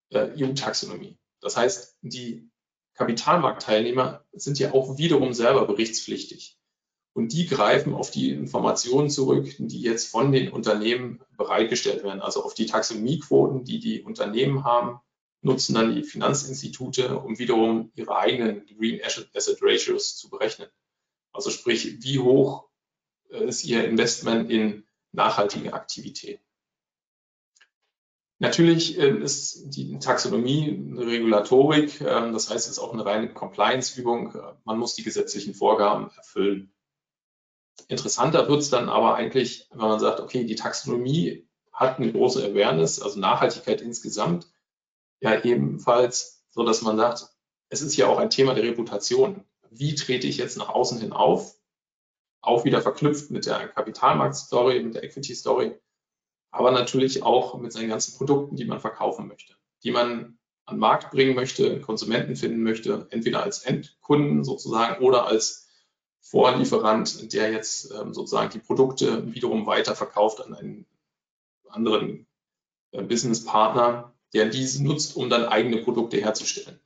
[0.09, 1.17] äh, EU-Taxonomie.
[1.41, 2.49] Das heißt, die
[2.95, 6.57] Kapitalmarktteilnehmer sind ja auch wiederum selber berichtspflichtig.
[7.15, 12.43] Und die greifen auf die Informationen zurück, die jetzt von den Unternehmen bereitgestellt werden, also
[12.43, 14.99] auf die Taxonomiequoten, die die Unternehmen haben,
[15.41, 20.67] nutzen dann die Finanzinstitute, um wiederum ihre eigenen Green Asset Ratios zu berechnen.
[21.31, 22.67] Also sprich, wie hoch
[23.29, 26.43] ist ihr Investment in nachhaltige Aktivitäten.
[28.39, 33.33] Natürlich ähm, ist die Taxonomie eine Regulatorik, ähm, das heißt, es ist auch eine reine
[33.33, 34.37] Compliance-Übung.
[34.65, 36.74] Man muss die gesetzlichen Vorgaben erfüllen.
[37.87, 42.43] Interessanter wird es dann aber eigentlich, wenn man sagt, okay, die Taxonomie hat eine große
[42.43, 44.47] Awareness, also Nachhaltigkeit insgesamt,
[45.19, 47.27] ja ebenfalls, so dass man sagt,
[47.69, 49.43] es ist ja auch ein Thema der Reputation.
[49.69, 51.55] Wie trete ich jetzt nach außen hin auf?
[52.41, 55.75] Auch wieder verknüpft mit der Kapitalmarkt-Story, mit der Equity-Story
[56.55, 60.79] aber natürlich auch mit seinen ganzen Produkten, die man verkaufen möchte, die man an den
[60.79, 65.64] Markt bringen möchte, Konsumenten finden möchte, entweder als Endkunden sozusagen oder als
[66.27, 70.87] Vorlieferant, der jetzt ähm, sozusagen die Produkte wiederum weiterverkauft an einen
[71.69, 72.25] anderen
[72.91, 76.79] äh, Businesspartner, der diese nutzt, um dann eigene Produkte herzustellen.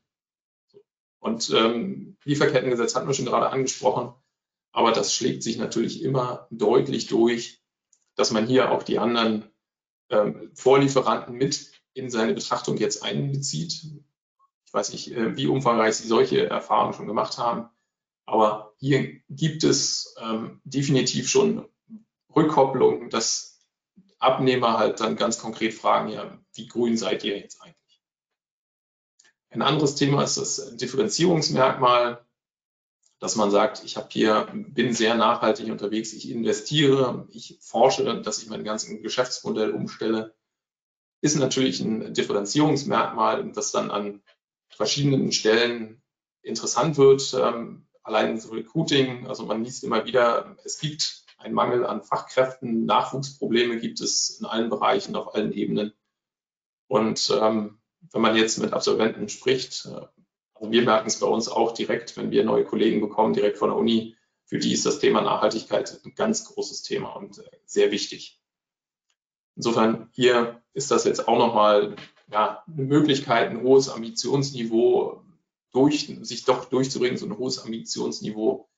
[1.20, 4.14] Und ähm, Lieferkettengesetz hatten wir schon gerade angesprochen,
[4.74, 7.62] aber das schlägt sich natürlich immer deutlich durch,
[8.16, 9.50] dass man hier auch die anderen
[10.10, 13.86] ähm, Vorlieferanten mit in seine Betrachtung jetzt einbezieht.
[14.66, 17.70] Ich weiß nicht, äh, wie umfangreich Sie solche Erfahrungen schon gemacht haben,
[18.30, 21.68] aber hier gibt es ähm, definitiv schon
[22.36, 23.60] Rückkopplung, dass
[24.20, 28.02] Abnehmer halt dann ganz konkret fragen, ja, wie grün seid ihr jetzt eigentlich?
[29.50, 32.24] Ein anderes Thema ist das Differenzierungsmerkmal
[33.20, 38.42] dass man sagt, ich habe hier, bin sehr nachhaltig unterwegs, ich investiere, ich forsche, dass
[38.42, 40.34] ich mein ganzes Geschäftsmodell umstelle,
[41.22, 44.22] ist natürlich ein Differenzierungsmerkmal, das dann an
[44.70, 46.02] verschiedenen Stellen
[46.42, 47.34] interessant wird.
[47.38, 52.86] Ähm, allein so Recruiting, also man liest immer wieder, es gibt einen Mangel an Fachkräften,
[52.86, 55.94] Nachwuchsprobleme gibt es in allen Bereichen, auf allen Ebenen.
[56.88, 57.80] Und ähm,
[58.12, 60.08] wenn man jetzt mit Absolventen spricht, äh,
[60.54, 63.70] also wir merken es bei uns auch direkt, wenn wir neue Kollegen bekommen, direkt von
[63.70, 64.16] der Uni.
[64.46, 68.42] Für die ist das Thema Nachhaltigkeit ein ganz großes Thema und äh, sehr wichtig.
[69.56, 71.96] Insofern hier ist das jetzt auch nochmal
[72.32, 75.24] ja, eine Möglichkeit, ein hohes Ambitionsniveau
[75.72, 78.70] durch, sich doch durchzubringen, so ein hohes Ambitionsniveau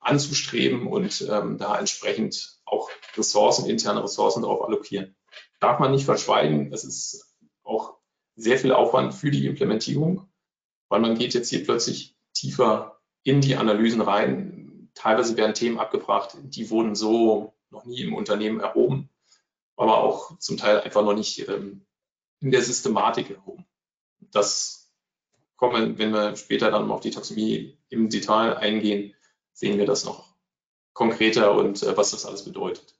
[0.00, 5.16] anzustreben und ähm, da entsprechend auch Ressourcen, interne Ressourcen darauf allokieren.
[5.60, 7.96] Darf man nicht verschweigen, es ist auch
[8.36, 10.28] sehr viel Aufwand für die Implementierung
[10.88, 14.90] weil man geht jetzt hier plötzlich tiefer in die Analysen rein.
[14.94, 19.10] Teilweise werden Themen abgebracht, die wurden so noch nie im Unternehmen erhoben,
[19.76, 21.86] aber auch zum Teil einfach noch nicht ähm,
[22.40, 23.66] in der Systematik erhoben.
[24.30, 24.75] Das
[25.56, 29.14] kommen, wenn wir später dann auf die Taxonomie im Detail eingehen,
[29.52, 30.34] sehen wir das noch
[30.92, 32.94] konkreter und äh, was das alles bedeutet.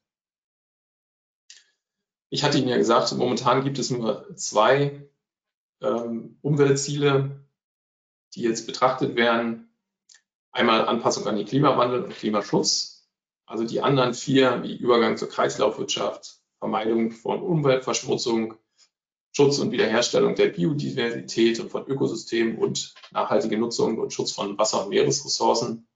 [2.28, 5.08] Ich hatte Ihnen ja gesagt, momentan gibt es nur zwei
[5.80, 7.46] ähm, Umweltziele
[8.36, 9.68] die jetzt betrachtet werden.
[10.52, 13.08] Einmal Anpassung an den Klimawandel und Klimaschutz,
[13.46, 18.54] also die anderen vier wie Übergang zur Kreislaufwirtschaft, Vermeidung von Umweltverschmutzung,
[19.36, 24.84] Schutz und Wiederherstellung der Biodiversität und von Ökosystemen und nachhaltige Nutzung und Schutz von Wasser-
[24.84, 25.86] und Meeresressourcen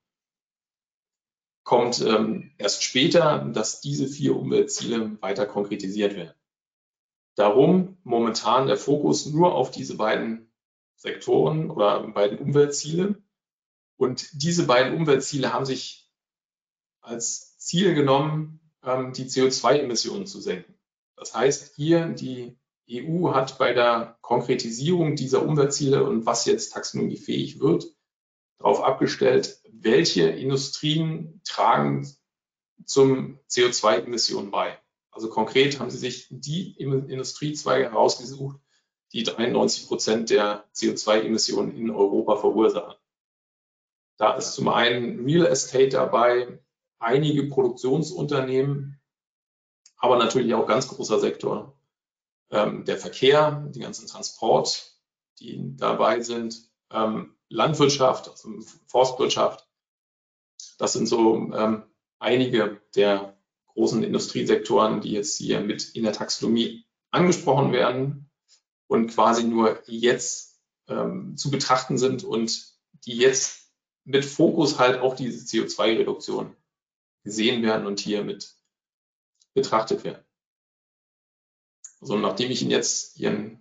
[1.65, 6.35] kommt ähm, erst später, dass diese vier Umweltziele weiter konkretisiert werden.
[7.35, 10.53] Darum momentan der Fokus nur auf diese beiden
[10.97, 13.23] Sektoren oder beiden Umweltziele.
[13.97, 16.13] Und diese beiden Umweltziele haben sich
[17.01, 20.75] als Ziel genommen, ähm, die CO2-Emissionen zu senken.
[21.17, 22.60] Das heißt, hier die
[22.91, 27.87] EU hat bei der Konkretisierung dieser Umweltziele und was jetzt taxonomiefähig wird,
[28.59, 32.09] darauf abgestellt, welche Industrien tragen
[32.85, 34.79] zum CO2-Emissionen bei.
[35.11, 38.59] Also konkret haben sie sich die Industriezweige herausgesucht,
[39.13, 42.95] die 93 Prozent der CO2-Emissionen in Europa verursachen.
[44.17, 46.61] Da ist zum einen Real Estate dabei,
[46.99, 49.01] einige Produktionsunternehmen,
[49.97, 51.80] aber natürlich auch ganz großer Sektor
[52.51, 54.95] ähm, der Verkehr, die ganzen Transport,
[55.39, 58.51] die dabei sind, ähm, Landwirtschaft, also
[58.87, 59.67] Forstwirtschaft.
[60.79, 61.85] Das sind so ähm,
[62.19, 63.37] einige der
[63.67, 68.31] großen Industriesektoren, die jetzt hier mit in der Taxonomie angesprochen werden
[68.87, 72.67] und quasi nur jetzt ähm, zu betrachten sind und
[73.05, 73.73] die jetzt
[74.05, 76.57] mit Fokus halt auf diese CO2-Reduktion
[77.25, 78.55] gesehen werden und hier mit
[79.55, 80.25] betrachtet werden.
[82.01, 83.61] Also nachdem ich Ihnen jetzt Ihren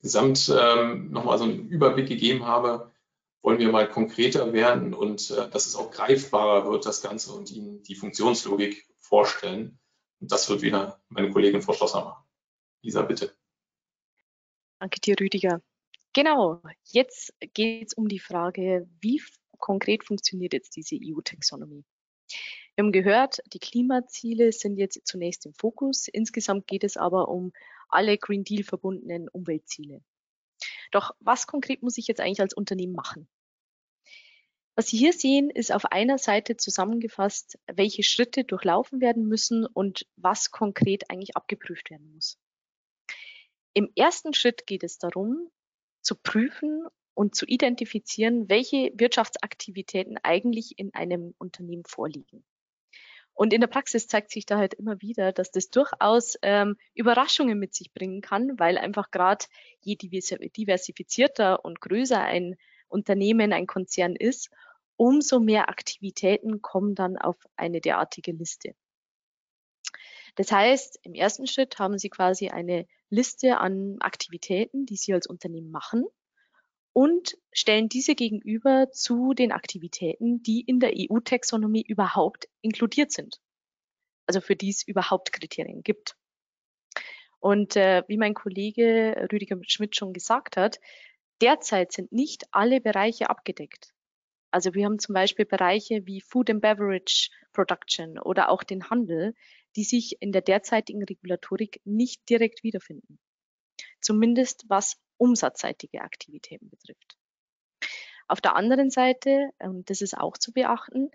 [0.00, 2.90] Gesamt ähm, nochmal so einen Überblick gegeben habe,
[3.42, 7.50] wollen wir mal konkreter werden und äh, dass es auch greifbarer wird, das Ganze und
[7.50, 9.78] Ihnen die Funktionslogik vorstellen.
[10.20, 12.24] Und das wird wieder meine Kollegin Frau Schlosser machen.
[12.82, 13.34] Lisa, bitte.
[14.78, 15.62] Danke dir, Rüdiger.
[16.12, 19.22] Genau, jetzt geht es um die Frage, wie
[19.58, 21.84] konkret funktioniert jetzt diese EU-Taxonomie?
[22.74, 26.08] Wir haben gehört, die Klimaziele sind jetzt zunächst im Fokus.
[26.08, 27.52] Insgesamt geht es aber um
[27.88, 30.02] alle Green Deal verbundenen Umweltziele.
[30.90, 33.28] Doch was konkret muss ich jetzt eigentlich als Unternehmen machen?
[34.74, 40.06] Was Sie hier sehen, ist auf einer Seite zusammengefasst, welche Schritte durchlaufen werden müssen und
[40.16, 42.38] was konkret eigentlich abgeprüft werden muss.
[43.74, 45.50] Im ersten Schritt geht es darum,
[46.00, 52.44] zu prüfen und zu identifizieren, welche Wirtschaftsaktivitäten eigentlich in einem Unternehmen vorliegen.
[53.34, 57.58] Und in der Praxis zeigt sich da halt immer wieder, dass das durchaus ähm, Überraschungen
[57.58, 59.46] mit sich bringen kann, weil einfach gerade
[59.80, 62.56] je diversifizierter und größer ein
[62.88, 64.50] Unternehmen, ein Konzern ist,
[64.96, 68.74] umso mehr Aktivitäten kommen dann auf eine derartige Liste.
[70.34, 75.26] Das heißt, im ersten Schritt haben Sie quasi eine Liste an Aktivitäten, die Sie als
[75.26, 76.04] Unternehmen machen
[76.92, 83.40] und stellen diese gegenüber zu den Aktivitäten, die in der EU-Taxonomie überhaupt inkludiert sind.
[84.26, 86.16] Also für die es überhaupt Kriterien gibt.
[87.40, 90.78] Und äh, wie mein Kollege Rüdiger Schmidt schon gesagt hat,
[91.40, 93.92] derzeit sind nicht alle Bereiche abgedeckt.
[94.52, 99.34] Also wir haben zum Beispiel Bereiche wie Food and Beverage Production oder auch den Handel,
[99.76, 103.18] die sich in der derzeitigen Regulatorik nicht direkt wiederfinden.
[104.00, 107.16] Zumindest was umsatzseitige Aktivitäten betrifft.
[108.26, 111.10] Auf der anderen Seite, und das ist auch zu beachten,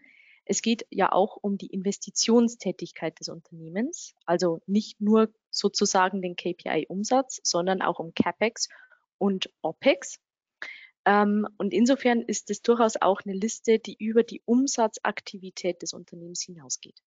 [0.46, 7.42] es geht ja auch um die Investitionstätigkeit des Unternehmens, also nicht nur sozusagen den KPI-Umsatz,
[7.44, 8.70] sondern auch um CapEx
[9.18, 10.22] und OPEX.
[11.04, 16.44] Ähm, und insofern ist es durchaus auch eine Liste, die über die Umsatzaktivität des Unternehmens
[16.44, 17.02] hinausgeht.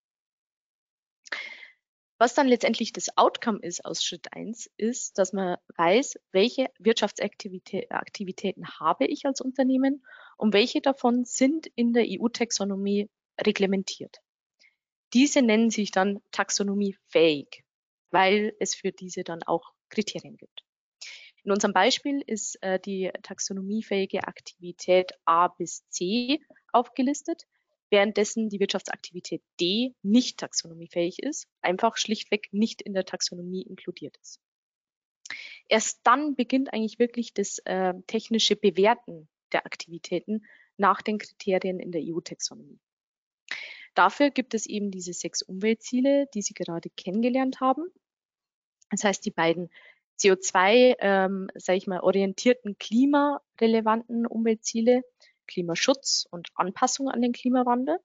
[2.20, 8.68] Was dann letztendlich das Outcome ist aus Schritt eins, ist, dass man weiß, welche Wirtschaftsaktivitäten
[8.78, 10.04] habe ich als Unternehmen
[10.36, 13.08] und welche davon sind in der EU-Taxonomie
[13.40, 14.18] reglementiert.
[15.14, 17.64] Diese nennen sich dann taxonomiefähig,
[18.10, 20.62] weil es für diese dann auch Kriterien gibt.
[21.42, 26.38] In unserem Beispiel ist äh, die taxonomiefähige Aktivität A bis C
[26.70, 27.46] aufgelistet
[27.90, 34.40] währenddessen die Wirtschaftsaktivität D nicht taxonomiefähig ist, einfach schlichtweg nicht in der Taxonomie inkludiert ist.
[35.68, 40.44] Erst dann beginnt eigentlich wirklich das äh, technische Bewerten der Aktivitäten
[40.76, 42.80] nach den Kriterien in der EU-Taxonomie.
[43.94, 47.84] Dafür gibt es eben diese sechs Umweltziele, die Sie gerade kennengelernt haben.
[48.90, 49.70] Das heißt, die beiden
[50.20, 55.02] CO2, ähm, sage ich mal, orientierten klimarelevanten Umweltziele
[55.50, 57.98] Klimaschutz und Anpassung an den Klimawandel,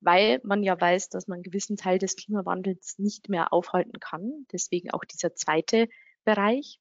[0.00, 4.46] weil man ja weiß, dass man einen gewissen Teil des Klimawandels nicht mehr aufhalten kann.
[4.52, 5.88] Deswegen auch dieser zweite
[6.24, 6.80] Bereich.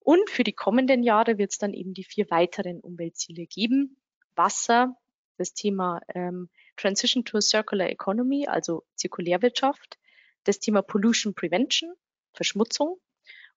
[0.00, 3.96] Und für die kommenden Jahre wird es dann eben die vier weiteren Umweltziele geben.
[4.34, 4.96] Wasser,
[5.36, 9.98] das Thema ähm, Transition to a Circular Economy, also Zirkulärwirtschaft,
[10.44, 11.92] das Thema Pollution Prevention,
[12.32, 12.98] Verschmutzung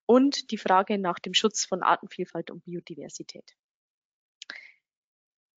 [0.05, 3.55] und die Frage nach dem Schutz von Artenvielfalt und Biodiversität.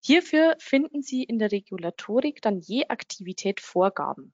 [0.07, 4.33] Hierfür finden Sie in der Regulatorik dann je Aktivität Vorgaben.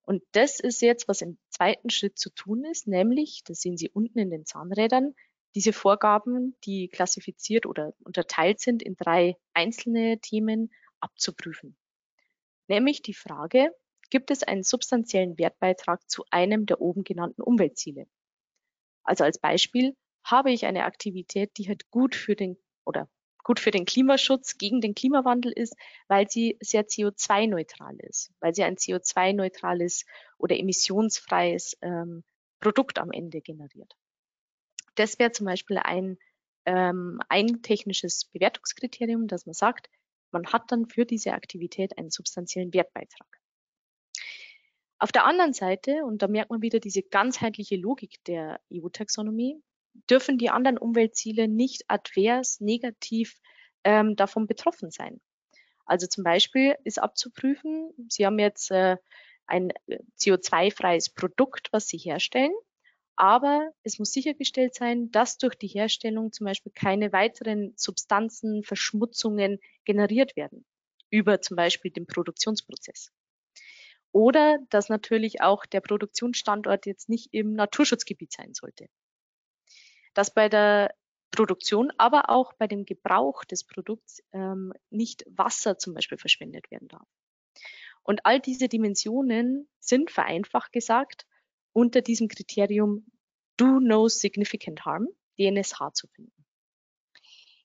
[0.00, 3.90] Und das ist jetzt, was im zweiten Schritt zu tun ist, nämlich, das sehen Sie
[3.90, 5.14] unten in den Zahnrädern,
[5.54, 11.76] diese Vorgaben, die klassifiziert oder unterteilt sind in drei einzelne Themen, abzuprüfen.
[12.66, 13.70] Nämlich die Frage,
[14.08, 18.06] gibt es einen substanziellen Wertbeitrag zu einem der oben genannten Umweltziele?
[19.02, 23.06] Also als Beispiel habe ich eine Aktivität, die halt gut für den oder
[23.42, 25.74] gut für den Klimaschutz, gegen den Klimawandel ist,
[26.08, 30.04] weil sie sehr CO2-neutral ist, weil sie ein CO2-neutrales
[30.38, 32.24] oder emissionsfreies ähm,
[32.60, 33.96] Produkt am Ende generiert.
[34.94, 36.18] Das wäre zum Beispiel ein,
[36.66, 39.88] ähm, ein technisches Bewertungskriterium, dass man sagt,
[40.30, 43.40] man hat dann für diese Aktivität einen substanziellen Wertbeitrag.
[44.98, 49.62] Auf der anderen Seite, und da merkt man wieder diese ganzheitliche Logik der EU-Taxonomie,
[50.08, 53.38] dürfen die anderen Umweltziele nicht advers, negativ
[53.84, 55.20] ähm, davon betroffen sein.
[55.86, 58.96] Also zum Beispiel ist abzuprüfen, Sie haben jetzt äh,
[59.46, 62.52] ein äh, CO2-freies Produkt, was Sie herstellen,
[63.16, 69.58] aber es muss sichergestellt sein, dass durch die Herstellung zum Beispiel keine weiteren Substanzen, Verschmutzungen
[69.84, 70.64] generiert werden
[71.10, 73.10] über zum Beispiel den Produktionsprozess.
[74.12, 78.86] Oder dass natürlich auch der Produktionsstandort jetzt nicht im Naturschutzgebiet sein sollte
[80.14, 80.94] dass bei der
[81.30, 86.88] Produktion, aber auch bei dem Gebrauch des Produkts ähm, nicht Wasser zum Beispiel verschwendet werden
[86.88, 87.06] darf.
[88.02, 91.26] Und all diese Dimensionen sind vereinfacht gesagt
[91.72, 93.06] unter diesem Kriterium
[93.56, 96.44] Do No Significant Harm, DNSH, zu finden.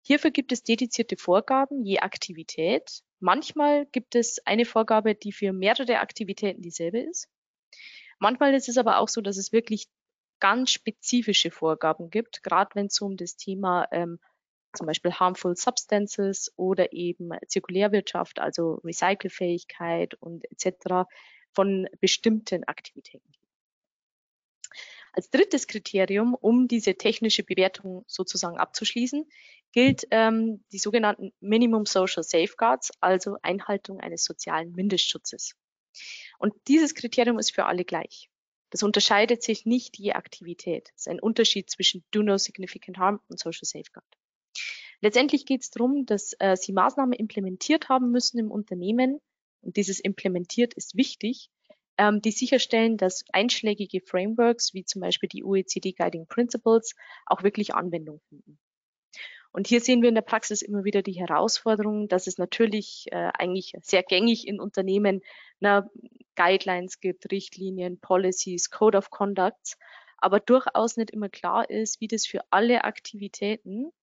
[0.02, 3.02] Hierfür gibt es dedizierte Vorgaben je Aktivität.
[3.20, 7.28] Manchmal gibt es eine Vorgabe, die für mehrere Aktivitäten dieselbe ist.
[8.20, 9.88] Manchmal ist es aber auch so, dass es wirklich
[10.46, 14.20] ganz spezifische Vorgaben gibt, gerade wenn es um das Thema ähm,
[14.74, 21.10] zum Beispiel harmful substances oder eben Zirkulärwirtschaft, also Recycelfähigkeit und etc.
[21.52, 23.28] von bestimmten Aktivitäten.
[25.14, 29.28] Als drittes Kriterium, um diese technische Bewertung sozusagen abzuschließen,
[29.72, 35.56] gilt ähm, die sogenannten Minimum Social Safeguards, also Einhaltung eines sozialen Mindestschutzes.
[36.38, 38.30] Und dieses Kriterium ist für alle gleich.
[38.70, 40.90] Das unterscheidet sich nicht je Aktivität.
[40.94, 44.06] Das ist ein Unterschied zwischen Do No Significant Harm und Social Safeguard.
[45.02, 49.20] Letztendlich geht es darum, dass äh, Sie Maßnahmen implementiert haben müssen im Unternehmen.
[49.62, 51.50] Und dieses implementiert ist wichtig,
[51.98, 57.74] ähm, die sicherstellen, dass einschlägige Frameworks wie zum Beispiel die OECD Guiding Principles auch wirklich
[57.74, 58.60] Anwendung finden.
[59.56, 63.32] Und hier sehen wir in der Praxis immer wieder die Herausforderung, dass es natürlich äh,
[63.40, 65.22] eigentlich sehr gängig in Unternehmen
[65.62, 65.90] na,
[66.36, 69.78] Guidelines gibt, Richtlinien, Policies, Code of Conducts,
[70.18, 73.94] aber durchaus nicht immer klar ist, wie das für alle Aktivitäten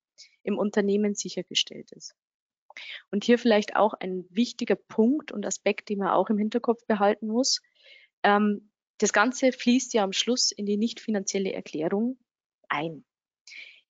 [0.43, 2.15] im Unternehmen sichergestellt ist.
[3.11, 7.27] Und hier vielleicht auch ein wichtiger Punkt und Aspekt, den man auch im Hinterkopf behalten
[7.27, 7.61] muss.
[8.23, 12.17] Ähm, das Ganze fließt ja am Schluss in die nicht finanzielle Erklärung
[12.71, 13.05] ein.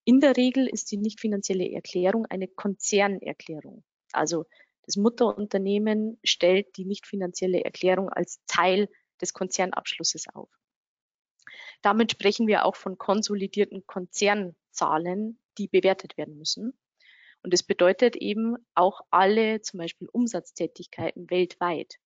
[0.04, 3.84] In der Regel ist die nicht finanzielle Erklärung eine Konzernerklärung.
[4.12, 4.46] Also
[4.84, 8.88] das Mutterunternehmen stellt die nicht finanzielle Erklärung als Teil
[9.20, 10.50] des Konzernabschlusses auf.
[11.82, 16.76] Damit sprechen wir auch von konsolidierten Konzernzahlen, die bewertet werden müssen.
[17.42, 21.98] Und es bedeutet eben auch alle zum Beispiel Umsatztätigkeiten weltweit.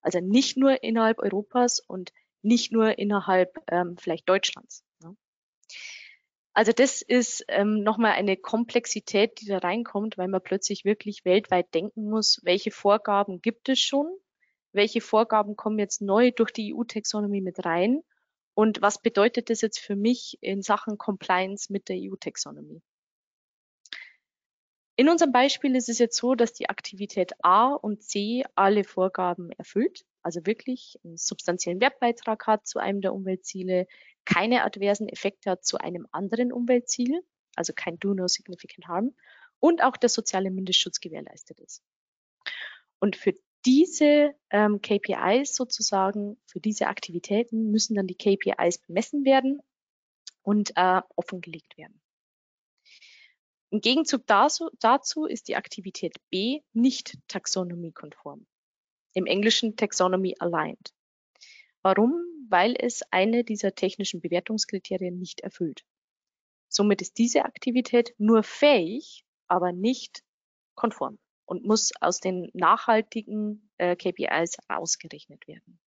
[0.00, 4.84] Also nicht nur innerhalb Europas und nicht nur innerhalb ähm, vielleicht Deutschlands.
[5.02, 5.16] Ne?
[6.56, 11.74] Also das ist ähm, nochmal eine Komplexität, die da reinkommt, weil man plötzlich wirklich weltweit
[11.74, 14.06] denken muss, welche Vorgaben gibt es schon,
[14.72, 18.00] welche Vorgaben kommen jetzt neu durch die EU-Taxonomie mit rein
[18.54, 22.80] und was bedeutet das jetzt für mich in Sachen Compliance mit der EU-Taxonomie.
[24.96, 29.52] In unserem Beispiel ist es jetzt so, dass die Aktivität A und C alle Vorgaben
[29.52, 33.86] erfüllt, also wirklich einen substanziellen Wertbeitrag hat zu einem der Umweltziele,
[34.26, 37.22] keine adversen Effekte hat zu einem anderen Umweltziel,
[37.54, 39.14] also kein Do No Significant Harm,
[39.60, 41.82] und auch der soziale Mindestschutz gewährleistet ist.
[42.98, 43.32] Und für
[43.64, 49.60] diese ähm, KPIs sozusagen, für diese Aktivitäten müssen dann die KPIs bemessen werden
[50.42, 52.00] und äh, offengelegt werden.
[53.70, 58.46] Im Gegenzug dazu, dazu ist die Aktivität B nicht taxonomiekonform.
[59.14, 60.94] Im Englischen Taxonomy aligned.
[61.82, 62.35] Warum?
[62.48, 65.84] Weil es eine dieser technischen Bewertungskriterien nicht erfüllt.
[66.68, 70.22] Somit ist diese Aktivität nur fähig, aber nicht
[70.74, 71.18] konform.
[71.48, 75.78] und muss aus den nachhaltigen äh, KPIs ausgerechnet werden.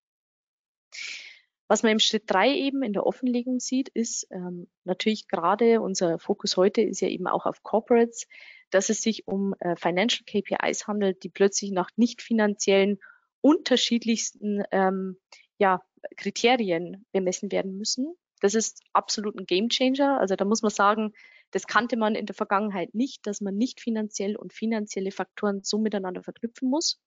[1.67, 6.19] Was man im Schritt drei eben in der Offenlegung sieht, ist ähm, natürlich gerade unser
[6.19, 8.27] Fokus heute ist ja eben auch auf Corporates,
[8.71, 12.99] dass es sich um äh, Financial KPIs handelt, die plötzlich nach nicht finanziellen
[13.43, 15.19] unterschiedlichsten ähm,
[15.59, 15.83] ja,
[16.17, 18.15] Kriterien bemessen werden müssen.
[18.41, 20.21] Das ist absolut ein Gamechanger.
[20.21, 21.13] Also da muss man sagen,
[21.51, 25.79] das kannte man in der Vergangenheit nicht, dass man nicht finanziell und finanzielle Faktoren so
[25.79, 27.01] miteinander verknüpfen muss.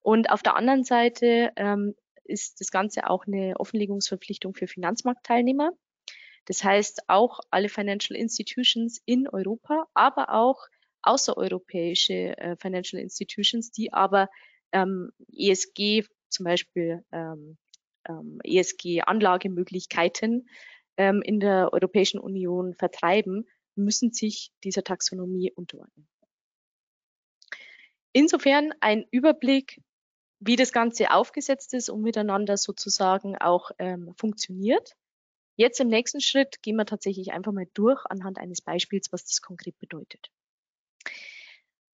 [0.00, 1.94] Und auf der anderen Seite ähm,
[2.24, 5.72] ist das Ganze auch eine Offenlegungsverpflichtung für Finanzmarktteilnehmer.
[6.46, 10.66] Das heißt, auch alle Financial Institutions in Europa, aber auch
[11.02, 14.28] außereuropäische äh, Financial Institutions, die aber
[14.72, 17.56] ähm, ESG, zum Beispiel ähm,
[18.08, 20.48] ähm, ESG-Anlagemöglichkeiten
[20.96, 26.08] ähm, in der Europäischen Union vertreiben, müssen sich dieser Taxonomie unterordnen.
[28.12, 29.80] Insofern ein Überblick,
[30.38, 34.94] wie das Ganze aufgesetzt ist und miteinander sozusagen auch ähm, funktioniert.
[35.56, 39.40] Jetzt im nächsten Schritt gehen wir tatsächlich einfach mal durch anhand eines Beispiels, was das
[39.40, 40.30] konkret bedeutet.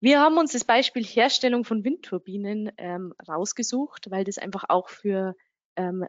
[0.00, 5.34] Wir haben uns das Beispiel Herstellung von Windturbinen ähm, rausgesucht, weil das einfach auch für,
[5.78, 6.04] ähm,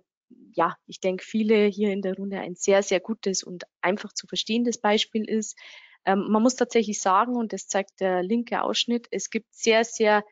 [0.54, 4.28] ja, ich denke, viele hier in der Runde ein sehr, sehr gutes und einfach zu
[4.28, 5.58] verstehendes Beispiel ist.
[6.06, 10.24] Ähm, man muss tatsächlich sagen, und das zeigt der linke Ausschnitt, es gibt sehr, sehr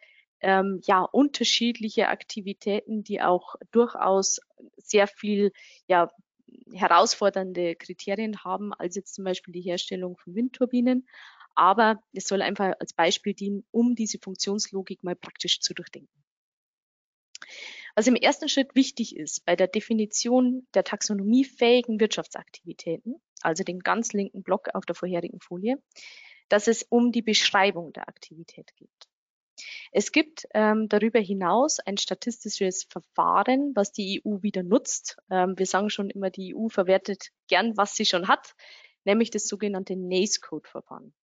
[0.42, 4.40] ähm, ja, unterschiedliche Aktivitäten, die auch durchaus
[4.78, 5.52] sehr viel
[5.88, 6.12] ja,
[6.74, 11.08] herausfordernde Kriterien haben, als jetzt zum Beispiel die Herstellung von Windturbinen.
[11.56, 16.24] Aber es soll einfach als Beispiel dienen, um diese Funktionslogik mal praktisch zu durchdenken.
[17.98, 24.14] Was im ersten Schritt wichtig ist bei der Definition der taxonomiefähigen Wirtschaftsaktivitäten, also den ganz
[24.14, 25.82] linken Block auf der vorherigen Folie,
[26.48, 29.10] dass es um die Beschreibung der Aktivität geht.
[29.92, 35.18] Es gibt ähm, darüber hinaus ein statistisches Verfahren, was die EU wieder nutzt.
[35.32, 38.54] Ähm, wir sagen schon immer, die EU verwertet gern, was sie schon hat,
[39.06, 41.16] nämlich das sogenannte NACE-Code-Verfahren.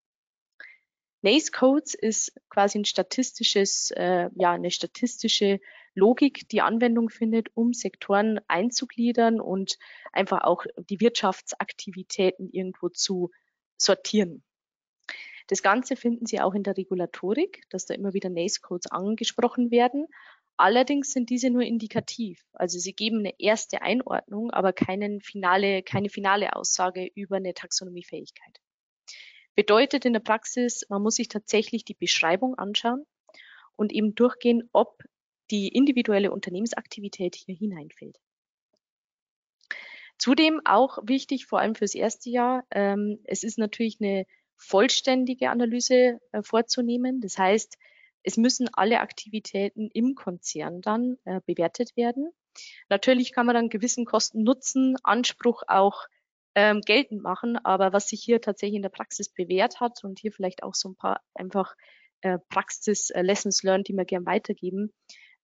[1.22, 5.60] NACE Codes ist quasi ein statistisches, äh, ja, eine statistische
[5.94, 9.78] Logik, die Anwendung findet, um Sektoren einzugliedern und
[10.12, 13.30] einfach auch die Wirtschaftsaktivitäten irgendwo zu
[13.76, 14.42] sortieren.
[15.46, 19.70] Das Ganze finden Sie auch in der Regulatorik, dass da immer wieder NACE Codes angesprochen
[19.70, 20.06] werden.
[20.56, 22.44] Allerdings sind diese nur indikativ.
[22.52, 24.72] Also sie geben eine erste Einordnung, aber
[25.20, 28.60] finale, keine finale Aussage über eine Taxonomiefähigkeit.
[29.56, 33.04] Bedeutet in der Praxis, man muss sich tatsächlich die Beschreibung anschauen
[33.76, 35.02] und eben durchgehen, ob
[35.50, 38.18] die individuelle Unternehmensaktivität hier hineinfällt.
[40.18, 44.26] Zudem auch wichtig, vor allem fürs erste Jahr, ähm, es ist natürlich eine
[44.56, 47.20] vollständige Analyse äh, vorzunehmen.
[47.20, 47.76] Das heißt,
[48.22, 52.30] es müssen alle Aktivitäten im Konzern dann äh, bewertet werden.
[52.88, 56.06] Natürlich kann man dann gewissen Kosten-Nutzen-Anspruch auch
[56.54, 57.58] ähm, geltend machen.
[57.64, 60.90] Aber was sich hier tatsächlich in der Praxis bewährt hat und hier vielleicht auch so
[60.90, 61.74] ein paar einfach
[62.22, 64.92] äh, Praxis-Lessons äh, learned, die wir gern weitergeben,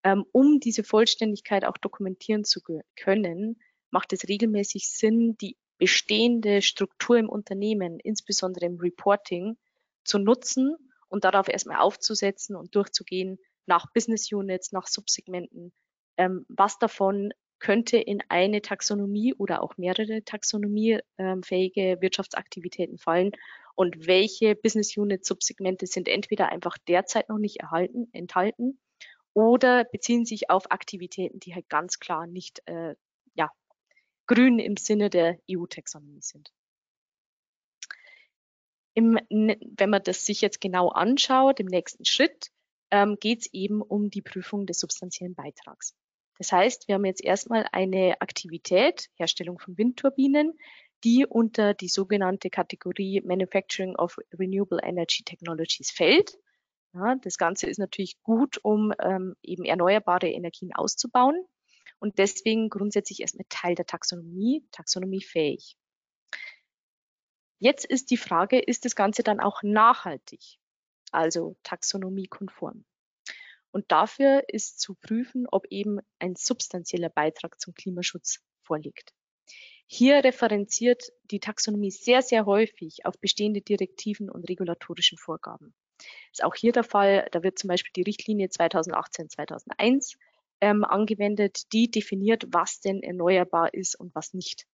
[0.03, 2.61] ähm, um diese Vollständigkeit auch dokumentieren zu
[2.97, 9.57] können, macht es regelmäßig Sinn, die bestehende Struktur im Unternehmen, insbesondere im Reporting,
[10.05, 10.77] zu nutzen
[11.09, 15.73] und darauf erstmal aufzusetzen und durchzugehen nach Business Units, nach Subsegmenten,
[16.17, 23.33] ähm, was davon könnte in eine Taxonomie oder auch mehrere taxonomiefähige Wirtschaftsaktivitäten fallen?
[23.75, 28.79] Und welche Business Unit Subsegmente sind entweder einfach derzeit noch nicht erhalten, enthalten
[29.35, 32.95] oder beziehen sich auf Aktivitäten, die halt ganz klar nicht äh,
[33.35, 33.51] ja,
[34.27, 36.53] grün im Sinne der EU-Taxonomie sind.
[38.95, 42.51] Im, wenn man das sich jetzt genau anschaut, im nächsten Schritt
[42.91, 45.95] ähm, geht es eben um die Prüfung des substanziellen Beitrags.
[46.39, 50.59] Das heißt, wir haben jetzt erstmal eine Aktivität, Herstellung von Windturbinen,
[51.05, 56.39] die unter die sogenannte Kategorie Manufacturing of Renewable Energy Technologies fällt.
[56.93, 61.47] Ja, das Ganze ist natürlich gut, um ähm, eben erneuerbare Energien auszubauen
[62.01, 65.77] und deswegen grundsätzlich erstmal Teil der Taxonomie, taxonomiefähig.
[67.59, 70.59] Jetzt ist die Frage, ist das Ganze dann auch nachhaltig,
[71.13, 72.85] also taxonomiekonform?
[73.71, 79.13] Und dafür ist zu prüfen, ob eben ein substanzieller Beitrag zum Klimaschutz vorliegt.
[79.87, 85.75] Hier referenziert die Taxonomie sehr, sehr häufig auf bestehende Direktiven und regulatorischen Vorgaben.
[86.33, 87.29] Ist auch hier der Fall.
[87.33, 90.17] Da wird zum Beispiel die Richtlinie 2018-2001
[90.61, 94.67] ähm, angewendet, die definiert, was denn erneuerbar ist und was nicht.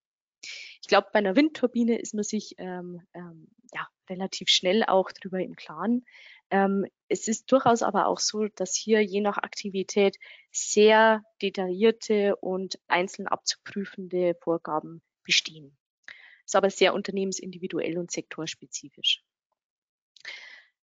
[0.82, 5.40] Ich glaube, bei einer Windturbine ist man sich ähm, ähm, ja, relativ schnell auch darüber
[5.40, 6.04] im Klaren.
[6.50, 10.16] Ähm, es ist durchaus aber auch so, dass hier je nach Aktivität
[10.52, 15.76] sehr detaillierte und einzeln abzuprüfende Vorgaben bestehen.
[16.44, 19.24] Ist aber sehr unternehmensindividuell und sektorspezifisch.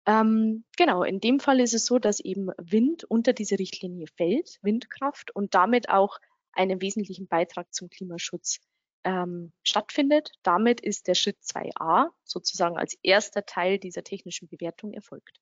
[0.06, 4.58] Ähm, genau, in dem Fall ist es so, dass eben Wind unter diese Richtlinie fällt,
[4.62, 6.20] Windkraft, und damit auch
[6.54, 8.60] einen wesentlichen Beitrag zum Klimaschutz
[9.04, 10.32] ähm, stattfindet.
[10.44, 15.40] Damit ist der Schritt 2a sozusagen als erster Teil dieser technischen Bewertung erfolgt.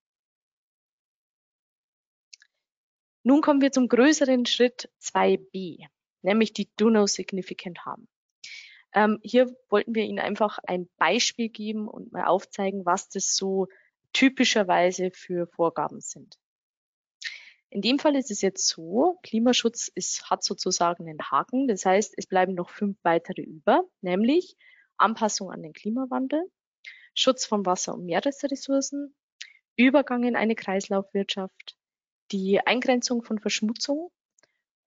[3.23, 5.85] Nun kommen wir zum größeren Schritt 2b,
[6.21, 8.07] nämlich die Do No Significant Harm.
[8.93, 13.67] Ähm, hier wollten wir Ihnen einfach ein Beispiel geben und mal aufzeigen, was das so
[14.13, 16.37] typischerweise für Vorgaben sind.
[17.71, 21.67] In dem Fall ist es jetzt so, Klimaschutz ist, hat sozusagen einen Haken.
[21.67, 24.57] Das heißt, es bleiben noch fünf weitere über, nämlich
[24.97, 26.49] Anpassung an den Klimawandel,
[27.13, 29.15] Schutz von Wasser- und Meeresressourcen,
[29.75, 31.77] Übergang in eine Kreislaufwirtschaft,
[32.31, 34.11] die Eingrenzung von Verschmutzung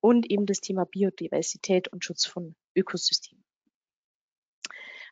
[0.00, 3.41] und eben das Thema Biodiversität und Schutz von Ökosystemen.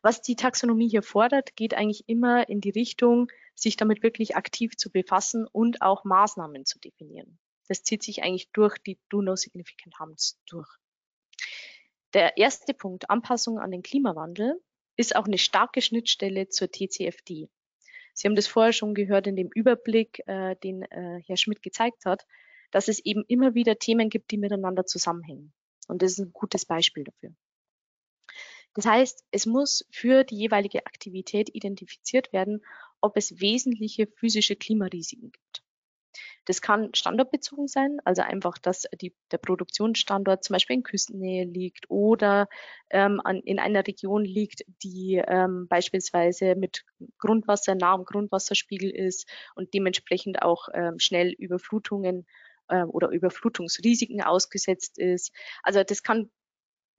[0.01, 4.75] Was die Taxonomie hier fordert, geht eigentlich immer in die Richtung, sich damit wirklich aktiv
[4.75, 7.39] zu befassen und auch Maßnahmen zu definieren.
[7.67, 10.67] Das zieht sich eigentlich durch die Do No Significant Harms durch.
[12.13, 14.59] Der erste Punkt, Anpassung an den Klimawandel,
[14.97, 17.49] ist auch eine starke Schnittstelle zur TCFD.
[18.13, 22.05] Sie haben das vorher schon gehört in dem Überblick, äh, den äh, Herr Schmidt gezeigt
[22.05, 22.25] hat,
[22.71, 25.53] dass es eben immer wieder Themen gibt, die miteinander zusammenhängen.
[25.87, 27.33] Und das ist ein gutes Beispiel dafür.
[28.73, 32.63] Das heißt, es muss für die jeweilige Aktivität identifiziert werden,
[33.01, 35.63] ob es wesentliche physische Klimarisiken gibt.
[36.45, 41.89] Das kann standortbezogen sein, also einfach, dass die, der Produktionsstandort zum Beispiel in Küstennähe liegt
[41.89, 42.47] oder
[42.89, 46.83] ähm, an, in einer Region liegt, die ähm, beispielsweise mit
[47.19, 52.25] Grundwasser nah am Grundwasserspiegel ist und dementsprechend auch ähm, schnell Überflutungen
[52.69, 55.31] äh, oder Überflutungsrisiken ausgesetzt ist.
[55.61, 56.31] Also das kann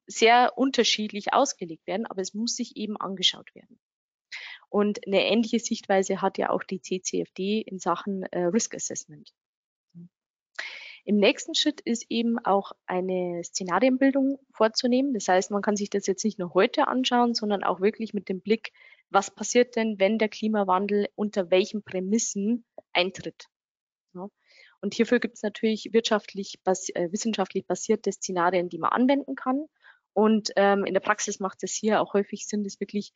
[0.06, 3.78] sehr unterschiedlich ausgelegt werden, aber es muss sich eben angeschaut werden.
[4.68, 9.32] Und eine ähnliche Sichtweise hat ja auch die CCFD in Sachen äh, Risk Assessment.
[11.04, 15.14] Im nächsten Schritt ist eben auch eine Szenarienbildung vorzunehmen.
[15.14, 18.28] Das heißt, man kann sich das jetzt nicht nur heute anschauen, sondern auch wirklich mit
[18.28, 18.72] dem Blick,
[19.10, 23.48] was passiert denn, wenn der Klimawandel unter welchen Prämissen eintritt.
[24.14, 24.28] Ja.
[24.80, 29.66] Und hierfür gibt es natürlich wirtschaftlich, bas äh, wissenschaftlich basierte Szenarien, die man anwenden kann.
[30.14, 33.12] Und ähm, in der Praxis macht es hier auch häufig Sinn, das wirklich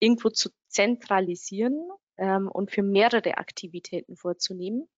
[0.00, 4.88] irgendwo zu zentralisieren ähm, und für mehrere Aktivitäten vorzunehmen,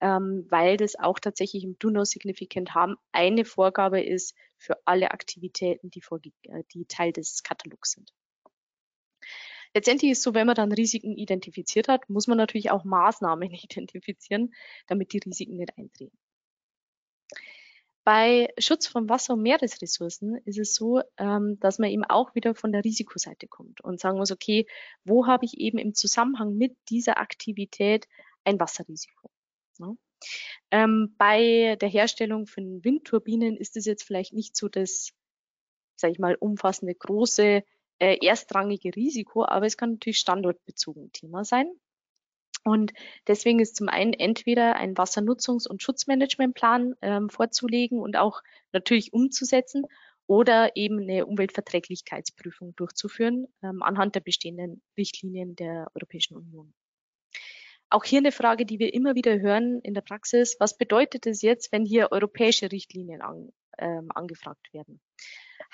[0.00, 5.10] ähm, weil das auch tatsächlich im Do No Significant Harm eine Vorgabe ist für alle
[5.10, 8.12] Aktivitäten, die, vor, äh, die Teil des Katalogs sind.
[9.74, 14.52] Letztendlich ist so, wenn man dann Risiken identifiziert hat, muss man natürlich auch Maßnahmen identifizieren,
[14.86, 16.18] damit die Risiken nicht eintreten.
[18.04, 22.54] Bei Schutz von Wasser- und Meeresressourcen ist es so, ähm, dass man eben auch wieder
[22.54, 24.66] von der Risikoseite kommt und sagen muss, okay,
[25.04, 28.08] wo habe ich eben im Zusammenhang mit dieser Aktivität
[28.44, 29.30] ein Wasserrisiko?
[29.78, 29.96] Ne?
[30.70, 35.12] Ähm, bei der Herstellung von Windturbinen ist es jetzt vielleicht nicht so das,
[35.96, 37.62] sage ich mal, umfassende, große,
[37.98, 41.70] äh, erstrangige Risiko, aber es kann natürlich standortbezogen Thema sein.
[42.62, 42.92] Und
[43.26, 48.42] deswegen ist zum einen entweder ein Wassernutzungs- und Schutzmanagementplan ähm, vorzulegen und auch
[48.72, 49.84] natürlich umzusetzen
[50.26, 56.72] oder eben eine Umweltverträglichkeitsprüfung durchzuführen ähm, anhand der bestehenden Richtlinien der Europäischen Union.
[57.88, 60.56] Auch hier eine Frage, die wir immer wieder hören in der Praxis.
[60.60, 63.48] Was bedeutet es jetzt, wenn hier europäische Richtlinien an,
[63.78, 65.00] ähm, angefragt werden?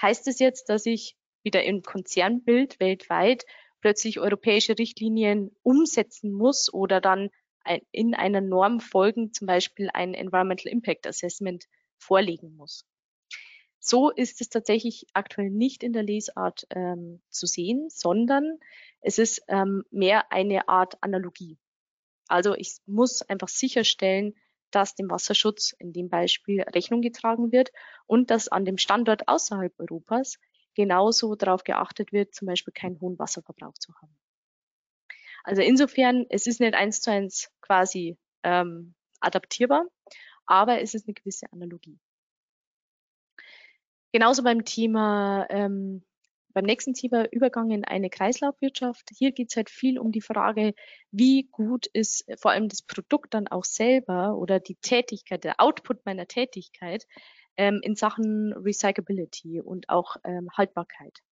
[0.00, 3.44] Heißt es jetzt, dass ich wieder im Konzernbild weltweit
[3.80, 7.30] plötzlich europäische Richtlinien umsetzen muss oder dann
[7.90, 11.64] in einer Norm folgend zum Beispiel ein Environmental Impact Assessment
[11.98, 12.84] vorlegen muss.
[13.78, 18.58] So ist es tatsächlich aktuell nicht in der Lesart ähm, zu sehen, sondern
[19.00, 21.58] es ist ähm, mehr eine Art Analogie.
[22.26, 24.34] Also ich muss einfach sicherstellen,
[24.72, 27.70] dass dem Wasserschutz in dem Beispiel Rechnung getragen wird
[28.06, 30.38] und dass an dem Standort außerhalb Europas
[30.76, 34.16] genauso darauf geachtet wird, zum Beispiel keinen hohen Wasserverbrauch zu haben.
[35.42, 39.86] Also insofern, es ist nicht eins zu eins quasi ähm, adaptierbar,
[40.44, 41.98] aber es ist eine gewisse Analogie.
[44.12, 46.04] Genauso beim Thema, ähm,
[46.52, 49.10] beim nächsten Thema Übergang in eine Kreislaufwirtschaft.
[49.16, 50.74] Hier geht es halt viel um die Frage,
[51.10, 56.04] wie gut ist vor allem das Produkt dann auch selber oder die Tätigkeit, der Output
[56.06, 57.06] meiner Tätigkeit
[57.56, 61.22] ähm, in Sachen Recyclability und auch ähm, Haltbarkeit.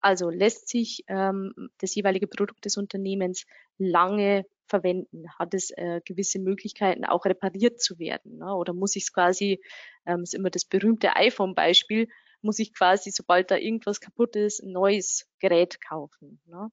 [0.00, 3.46] Also lässt sich ähm, das jeweilige Produkt des Unternehmens
[3.78, 5.26] lange verwenden?
[5.38, 8.38] Hat es äh, gewisse Möglichkeiten, auch repariert zu werden?
[8.38, 8.52] Ne?
[8.54, 9.62] Oder muss ich es quasi,
[10.04, 12.08] ähm, ist immer das berühmte iPhone-Beispiel,
[12.40, 16.40] muss ich quasi, sobald da irgendwas kaputt ist, ein neues Gerät kaufen?
[16.46, 16.72] Ne?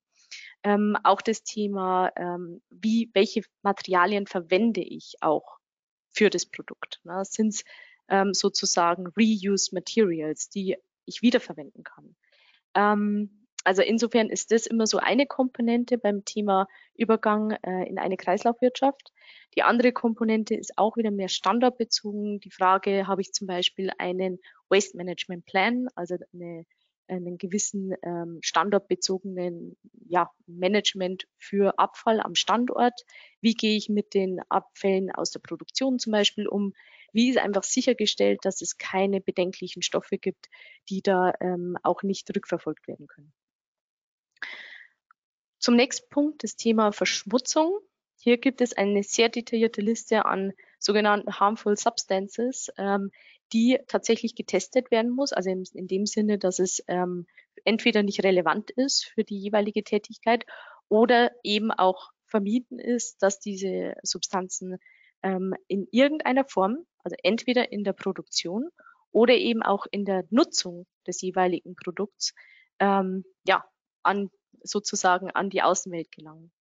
[0.64, 5.60] Ähm, auch das Thema, ähm, wie, welche Materialien verwende ich auch
[6.12, 7.00] für das Produkt?
[7.04, 7.22] Ne?
[7.26, 7.64] Sind es
[8.10, 12.16] ähm, sozusagen Reuse Materials, die ich wiederverwenden kann?
[12.76, 18.16] Ähm, also insofern ist das immer so eine Komponente beim Thema Übergang äh, in eine
[18.16, 19.12] Kreislaufwirtschaft.
[19.56, 22.40] Die andere Komponente ist auch wieder mehr standardbezogen.
[22.40, 24.40] Die Frage, habe ich zum Beispiel einen
[24.70, 26.66] Waste Management Plan, also eine,
[27.08, 29.76] einen gewissen ähm, standardbezogenen
[30.08, 33.02] ja, Management für Abfall am Standort.
[33.42, 36.74] Wie gehe ich mit den Abfällen aus der Produktion zum Beispiel um?
[37.14, 40.48] Wie ist einfach sichergestellt, dass es keine bedenklichen Stoffe gibt,
[40.90, 43.34] die da ähm, auch nicht rückverfolgt werden können?
[45.60, 47.80] Zum nächsten Punkt, das Thema Verschmutzung.
[48.18, 53.12] Hier gibt es eine sehr detaillierte Liste an sogenannten harmful substances, ähm,
[53.52, 55.34] die tatsächlich getestet werden muss.
[55.34, 57.28] Also in, in dem Sinne, dass es ähm,
[57.66, 60.46] entweder nicht relevant ist für die jeweilige Tätigkeit
[60.88, 64.78] oder eben auch vermieden ist, dass diese Substanzen
[65.24, 68.70] ähm, in irgendeiner Form, also entweder in der Produktion
[69.12, 72.34] oder eben auch in der Nutzung des jeweiligen Produkts,
[72.80, 73.66] ähm, ja,
[74.04, 74.30] an
[74.64, 76.52] sozusagen an die Außenwelt gelangen.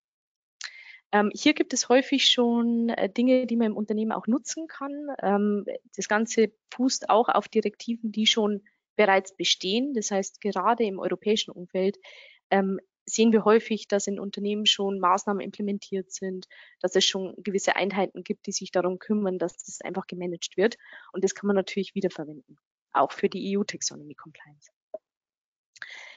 [1.10, 5.08] Ähm, hier gibt es häufig schon äh, Dinge, die man im Unternehmen auch nutzen kann.
[5.22, 5.64] Ähm,
[5.96, 8.62] das Ganze fußt auch auf Direktiven, die schon
[8.96, 9.94] bereits bestehen.
[9.94, 11.96] Das heißt, gerade im europäischen Umfeld
[12.50, 12.78] ähm,
[13.08, 16.46] sehen wir häufig, dass in Unternehmen schon Maßnahmen implementiert sind,
[16.80, 20.76] dass es schon gewisse Einheiten gibt, die sich darum kümmern, dass das einfach gemanagt wird.
[21.12, 22.58] Und das kann man natürlich wiederverwenden,
[22.92, 24.70] auch für die EU-Taxonomy Compliance.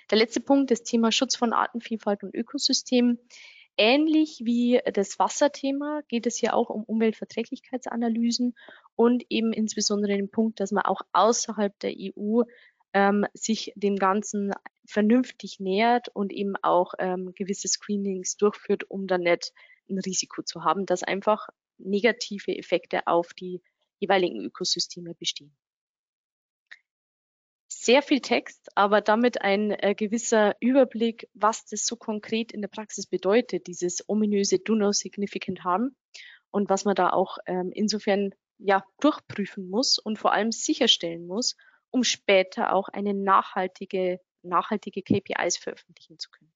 [0.10, 3.18] Der letzte Punkt, das Thema Schutz von Artenvielfalt und Ökosystem.
[3.78, 8.54] Ähnlich wie das Wasserthema geht es hier auch um Umweltverträglichkeitsanalysen
[8.96, 12.42] und eben insbesondere den Punkt, dass man auch außerhalb der EU
[12.94, 14.52] ähm, sich dem Ganzen
[14.86, 19.54] vernünftig nähert und eben auch ähm, gewisse Screenings durchführt, um dann nicht
[19.90, 23.62] ein Risiko zu haben, dass einfach negative Effekte auf die
[24.00, 25.56] jeweiligen Ökosysteme bestehen.
[27.68, 32.68] Sehr viel Text, aber damit ein äh, gewisser Überblick, was das so konkret in der
[32.68, 35.96] Praxis bedeutet, dieses ominöse Do No Significant Harm
[36.52, 41.56] und was man da auch ähm, insofern ja durchprüfen muss und vor allem sicherstellen muss,
[41.90, 46.52] um später auch eine nachhaltige, nachhaltige KPIs veröffentlichen zu können.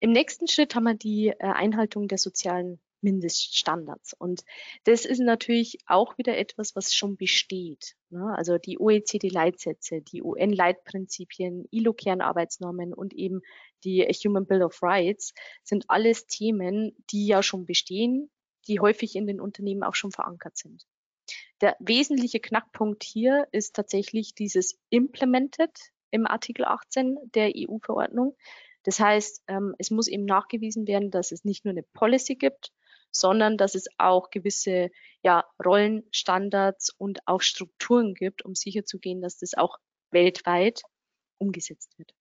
[0.00, 4.14] Im nächsten Schritt haben wir die äh, Einhaltung der sozialen Mindeststandards.
[4.14, 4.44] Und
[4.84, 7.96] das ist natürlich auch wieder etwas, was schon besteht.
[8.10, 8.34] Ne?
[8.36, 13.42] Also die OECD-Leitsätze, die UN-Leitprinzipien, ILO-Kernarbeitsnormen und eben
[13.84, 18.30] die Human Bill of Rights sind alles Themen, die ja schon bestehen,
[18.68, 20.86] die häufig in den Unternehmen auch schon verankert sind.
[21.60, 28.36] Der wesentliche Knackpunkt hier ist tatsächlich dieses Implemented im Artikel 18 der EU-Verordnung.
[28.84, 32.72] Das heißt, ähm, es muss eben nachgewiesen werden, dass es nicht nur eine Policy gibt,
[33.12, 34.90] sondern dass es auch gewisse
[35.22, 39.78] ja, Rollenstandards und auch Strukturen gibt, um sicherzugehen, dass das auch
[40.10, 40.82] weltweit
[41.38, 42.14] umgesetzt wird.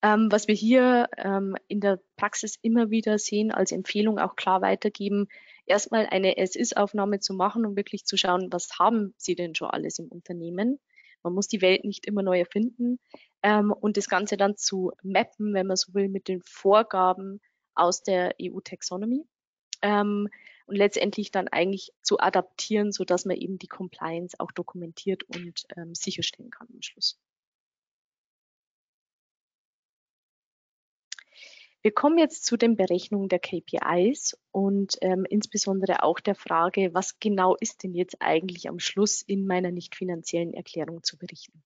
[0.00, 4.62] Ähm, was wir hier ähm, in der Praxis immer wieder sehen, als Empfehlung auch klar
[4.62, 5.26] weitergeben,
[5.68, 9.98] erstmal eine Es-Ist-Aufnahme zu machen und wirklich zu schauen, was haben Sie denn schon alles
[9.98, 10.80] im Unternehmen.
[11.22, 12.98] Man muss die Welt nicht immer neu erfinden
[13.42, 17.40] ähm, und das Ganze dann zu mappen, wenn man so will, mit den Vorgaben
[17.74, 19.24] aus der EU-Taxonomy
[19.82, 20.28] ähm,
[20.66, 25.64] und letztendlich dann eigentlich zu adaptieren, so dass man eben die Compliance auch dokumentiert und
[25.76, 27.18] ähm, sicherstellen kann am Schluss.
[31.88, 37.18] Wir kommen jetzt zu den Berechnungen der KPIs und ähm, insbesondere auch der Frage, was
[37.18, 41.64] genau ist denn jetzt eigentlich am Schluss in meiner nicht finanziellen Erklärung zu berichten.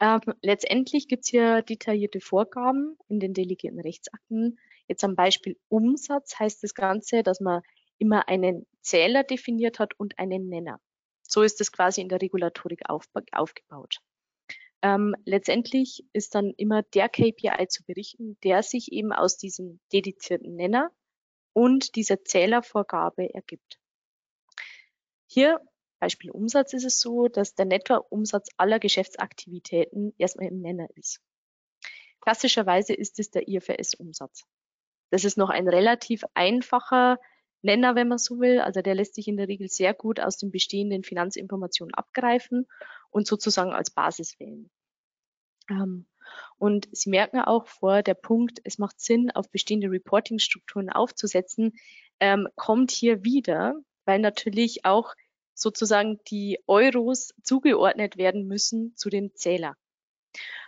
[0.00, 4.58] Ähm, letztendlich gibt es hier detaillierte Vorgaben in den delegierten Rechtsakten.
[4.88, 7.60] Jetzt am Beispiel Umsatz heißt das Ganze, dass man
[7.98, 10.80] immer einen Zähler definiert hat und einen Nenner.
[11.20, 13.98] So ist es quasi in der Regulatorik auf, aufgebaut.
[14.84, 20.56] Ähm, letztendlich ist dann immer der KPI zu berichten, der sich eben aus diesem dedizierten
[20.56, 20.90] Nenner
[21.54, 23.78] und dieser Zählervorgabe ergibt.
[25.26, 25.58] Hier
[26.00, 31.22] Beispiel Umsatz ist es so, dass der Nettoumsatz aller Geschäftsaktivitäten erstmal im Nenner ist.
[32.20, 34.44] Klassischerweise ist es der IFRS-Umsatz.
[35.08, 37.18] Das ist noch ein relativ einfacher
[37.62, 38.60] Nenner, wenn man so will.
[38.60, 42.66] Also der lässt sich in der Regel sehr gut aus den bestehenden Finanzinformationen abgreifen
[43.14, 44.68] und sozusagen als Basis wählen.
[45.70, 46.06] Ähm,
[46.58, 51.72] Und Sie merken auch vor, der Punkt, es macht Sinn, auf bestehende Reporting-Strukturen aufzusetzen,
[52.20, 55.14] ähm, kommt hier wieder, weil natürlich auch
[55.54, 59.76] sozusagen die Euros zugeordnet werden müssen zu dem Zähler.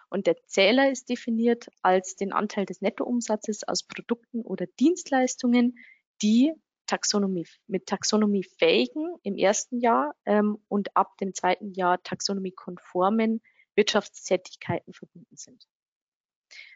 [0.09, 5.79] Und der Zähler ist definiert als den Anteil des Nettoumsatzes aus Produkten oder Dienstleistungen,
[6.23, 6.53] die
[6.87, 13.43] Taxonomie, mit taxonomiefähigen im ersten Jahr ähm, und ab dem zweiten Jahr taxonomiekonformen
[13.75, 15.67] Wirtschaftstätigkeiten verbunden sind.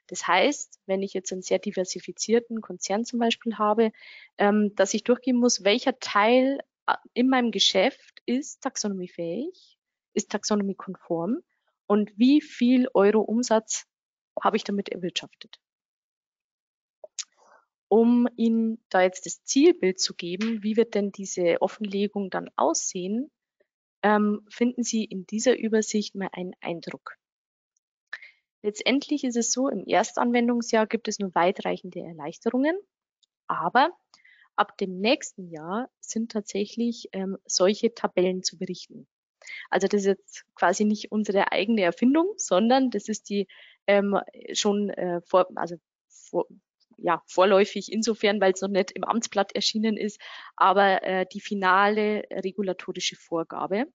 [0.08, 3.92] Das heißt, wenn ich jetzt einen sehr diversifizierten Konzern zum Beispiel habe,
[4.38, 9.78] ähm, dass ich durchgehen muss, welcher Teil äh, in meinem Geschäft ist taxonomiefähig,
[10.12, 11.38] ist taxonomiekonform
[11.86, 13.86] und wie viel Euro Umsatz
[14.42, 15.60] habe ich damit erwirtschaftet.
[17.92, 23.32] Um Ihnen da jetzt das Zielbild zu geben, wie wird denn diese Offenlegung dann aussehen,
[24.04, 27.16] ähm, finden Sie in dieser Übersicht mal einen Eindruck.
[28.62, 32.78] Letztendlich ist es so, im Erstanwendungsjahr gibt es nur weitreichende Erleichterungen,
[33.48, 33.90] aber
[34.54, 39.08] ab dem nächsten Jahr sind tatsächlich ähm, solche Tabellen zu berichten.
[39.68, 43.48] Also das ist jetzt quasi nicht unsere eigene Erfindung, sondern das ist die
[43.88, 44.16] ähm,
[44.52, 45.74] schon äh, vor, also
[46.08, 46.46] vor,
[47.02, 50.20] ja, vorläufig insofern, weil es noch nicht im Amtsblatt erschienen ist,
[50.56, 53.86] aber äh, die finale regulatorische Vorgabe.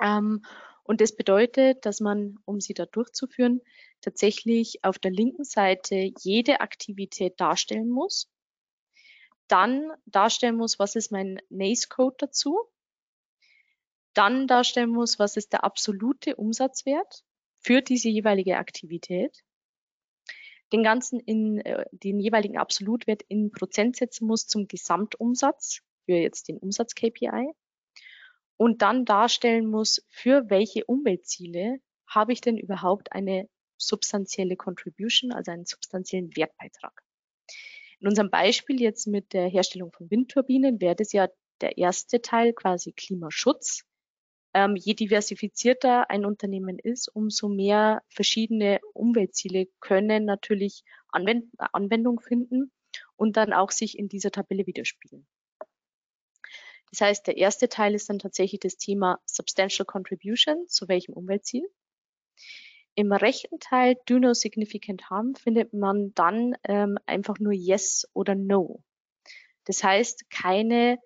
[0.00, 0.42] Ähm,
[0.82, 3.60] und das bedeutet, dass man, um sie da durchzuführen,
[4.00, 8.28] tatsächlich auf der linken Seite jede Aktivität darstellen muss.
[9.46, 12.58] Dann darstellen muss, was ist mein NACE-Code dazu.
[14.14, 17.24] Dann darstellen muss, was ist der absolute Umsatzwert
[17.60, 19.44] für diese jeweilige Aktivität.
[20.72, 26.48] Den ganzen in äh, den jeweiligen Absolutwert in Prozent setzen muss zum Gesamtumsatz für jetzt
[26.48, 27.52] den Umsatz-KPI
[28.56, 33.48] und dann darstellen muss, für welche Umweltziele habe ich denn überhaupt eine
[33.78, 37.02] substanzielle Contribution, also einen substanziellen Wertbeitrag.
[38.00, 41.28] In unserem Beispiel jetzt mit der Herstellung von Windturbinen wäre das ja
[41.60, 43.84] der erste Teil quasi Klimaschutz.
[44.52, 52.72] Ähm, je diversifizierter ein Unternehmen ist, umso mehr verschiedene Umweltziele können natürlich Anwend Anwendung finden
[53.16, 55.26] und dann auch sich in dieser Tabelle widerspiegeln.
[56.90, 61.68] Das heißt, der erste Teil ist dann tatsächlich das Thema Substantial Contribution, zu welchem Umweltziel.
[62.96, 68.34] Im rechten Teil Do No Significant Harm findet man dann ähm, einfach nur Yes oder
[68.34, 68.82] No.
[69.64, 70.98] Das heißt, keine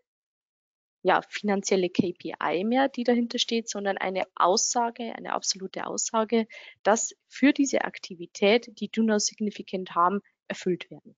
[1.04, 6.46] ja, finanzielle KPI mehr, die dahinter steht, sondern eine Aussage, eine absolute Aussage,
[6.82, 11.14] dass für diese Aktivität die Do No Significant Harm erfüllt werden.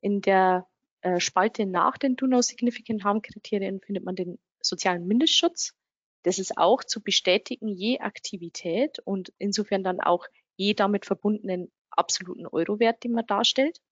[0.00, 0.66] In der
[1.02, 5.74] äh, Spalte nach den Do No Significant Harm Kriterien findet man den sozialen Mindestschutz.
[6.22, 10.24] Das ist auch zu bestätigen je Aktivität und insofern dann auch
[10.56, 13.82] je damit verbundenen absoluten Eurowert, den man darstellt.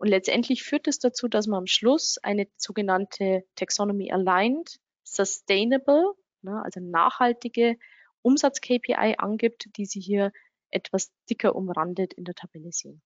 [0.00, 6.62] Und letztendlich führt es dazu, dass man am Schluss eine sogenannte Taxonomy Aligned, Sustainable, ne,
[6.64, 7.76] also nachhaltige
[8.22, 10.32] Umsatz-KPI angibt, die Sie hier
[10.70, 13.02] etwas dicker umrandet in der Tabelle sehen.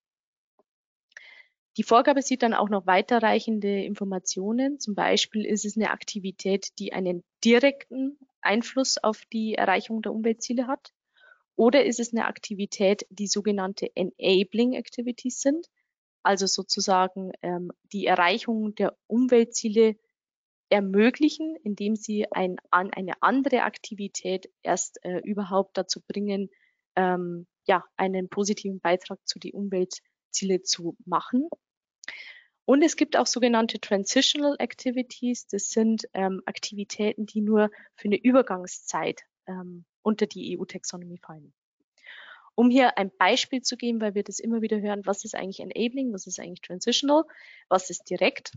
[1.78, 4.78] Die Vorgabe sieht dann auch noch weiterreichende Informationen.
[4.78, 10.68] Zum Beispiel ist es eine Aktivität, die einen direkten Einfluss auf die Erreichung der Umweltziele
[10.68, 10.92] hat.
[11.56, 15.68] Oder ist es eine Aktivität, die sogenannte Enabling Activities sind,
[16.24, 19.96] also sozusagen ähm, die Erreichung der Umweltziele
[20.70, 26.50] ermöglichen, indem sie ein, an, eine andere Aktivität erst äh, überhaupt dazu bringen,
[26.96, 31.48] ähm, ja, einen positiven Beitrag zu die Umweltziele zu machen.
[32.66, 35.46] Und es gibt auch sogenannte Transitional Activities.
[35.46, 41.52] Das sind ähm, Aktivitäten, die nur für eine Übergangszeit ähm, unter die EU-Taxonomie fallen.
[42.54, 45.60] Um hier ein Beispiel zu geben, weil wir das immer wieder hören, was ist eigentlich
[45.60, 47.24] Enabling, was ist eigentlich Transitional,
[47.68, 48.52] was ist direkt.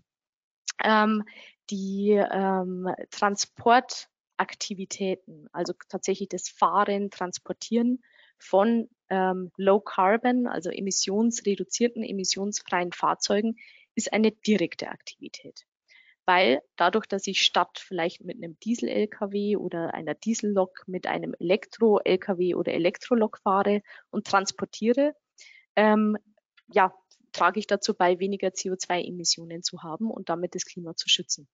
[0.84, 1.24] Ähm,
[1.70, 8.02] die ähm, Transportaktivitäten, also tatsächlich das Fahren, Transportieren
[8.38, 13.58] von ähm, Low Carbon, also emissionsreduzierten, emissionsfreien Fahrzeugen,
[13.95, 15.66] ist eine direkte Aktivität.
[16.28, 22.53] Weil dadurch, dass ich statt vielleicht mit einem Diesel-LKW oder einer Diesellok mit einem Elektro-LKW
[22.55, 25.15] oder Elektrolok fahre und transportiere,
[25.78, 26.17] ähm,
[26.67, 26.93] ja,
[27.32, 31.47] trage ich dazu bei, weniger CO2-Emissionen zu haben und damit das Klima zu schützen.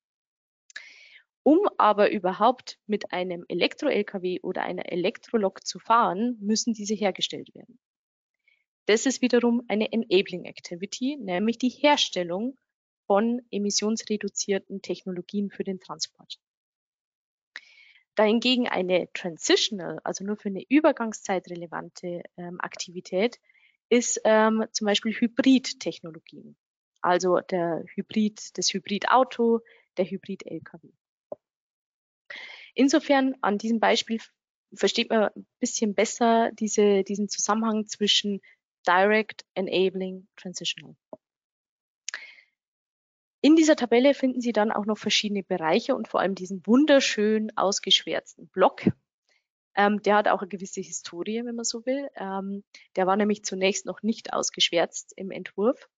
[1.43, 7.78] Um aber überhaupt mit einem Elektro-LKW oder einer Elektrolok zu fahren, müssen diese hergestellt werden.
[8.88, 12.57] Das ist wiederum eine Enabling Activity, nämlich die Herstellung
[13.08, 16.39] von emissionsreduzierten Technologien für den Transport.
[18.16, 23.39] Dahingegen eine Transitional, also nur für eine Übergangszeit relevante ähm, Aktivität,
[23.89, 26.56] ist ähm, zum Beispiel Hybridtechnologien.
[27.01, 29.62] Also der Hybrid, das Hybridauto,
[29.97, 30.89] der Hybrid-LKW.
[32.76, 34.20] Insofern an diesem Beispiel
[34.74, 38.41] versteht man ein bisschen besser diese, diesen Zusammenhang zwischen
[38.88, 40.95] Direct, Enabling, Transitional.
[43.46, 47.52] In dieser Tabelle finden Sie dann auch noch verschiedene Bereiche und vor allem diesen wunderschön
[47.58, 48.84] ausgeschwärzten Block.
[49.76, 52.08] Ähm, der hat auch eine gewisse Historie, wenn man so will.
[52.16, 52.64] Ähm,
[52.96, 55.89] der war nämlich zunächst noch nicht ausgeschwärzt im Entwurf.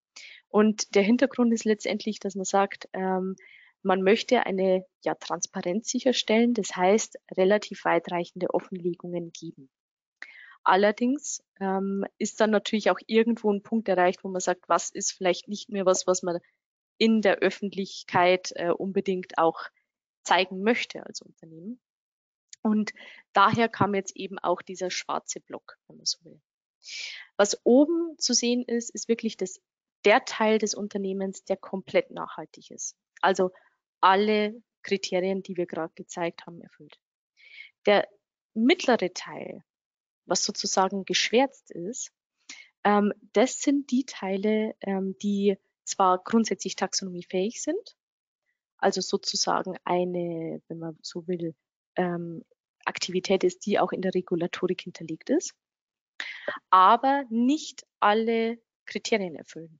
[0.47, 3.35] Und der Hintergrund ist letztendlich, dass man sagt, ähm,
[3.83, 9.69] man möchte eine ja, Transparenz sicherstellen, das heißt relativ weitreichende Offenlegungen geben.
[10.63, 15.11] Allerdings ähm, ist dann natürlich auch irgendwo ein Punkt erreicht, wo man sagt, was ist
[15.11, 16.39] vielleicht nicht mehr was, was man
[16.97, 19.59] in der Öffentlichkeit äh, unbedingt auch
[20.23, 21.79] zeigen möchte als Unternehmen.
[22.61, 22.93] Und
[23.33, 26.41] daher kam jetzt eben auch dieser schwarze Block, wenn man so will.
[27.37, 29.61] Was oben zu sehen ist, ist wirklich das,
[30.03, 32.95] der Teil des Unternehmens, der komplett nachhaltig ist.
[33.21, 33.51] Also
[34.01, 36.99] alle Kriterien, die wir gerade gezeigt haben, erfüllt.
[37.85, 38.07] Der
[38.53, 39.63] mittlere Teil,
[40.25, 42.11] was sozusagen geschwärzt ist,
[42.83, 47.95] ähm, das sind die Teile, ähm, die zwar grundsätzlich taxonomiefähig sind,
[48.77, 51.55] also sozusagen eine, wenn man so will,
[51.95, 52.43] ähm,
[52.85, 55.53] Aktivität ist, die auch in der Regulatorik hinterlegt ist,
[56.69, 59.79] aber nicht alle Kriterien erfüllen.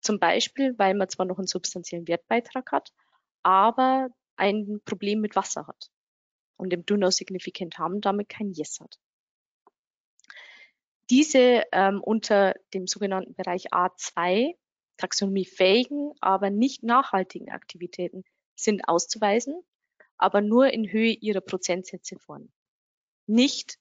[0.00, 2.92] Zum Beispiel, weil man zwar noch einen substanziellen Wertbeitrag hat,
[3.42, 5.90] aber ein Problem mit Wasser hat
[6.56, 8.98] und im Do No Significant Harm damit kein Yes hat.
[11.10, 14.56] Diese ähm, unter dem sogenannten Bereich A2
[14.96, 18.24] taxonomiefähigen, aber nicht nachhaltigen Aktivitäten
[18.54, 19.62] sind auszuweisen,
[20.16, 22.50] aber nur in Höhe ihrer Prozentsätze vorn.
[23.26, 23.78] Nicht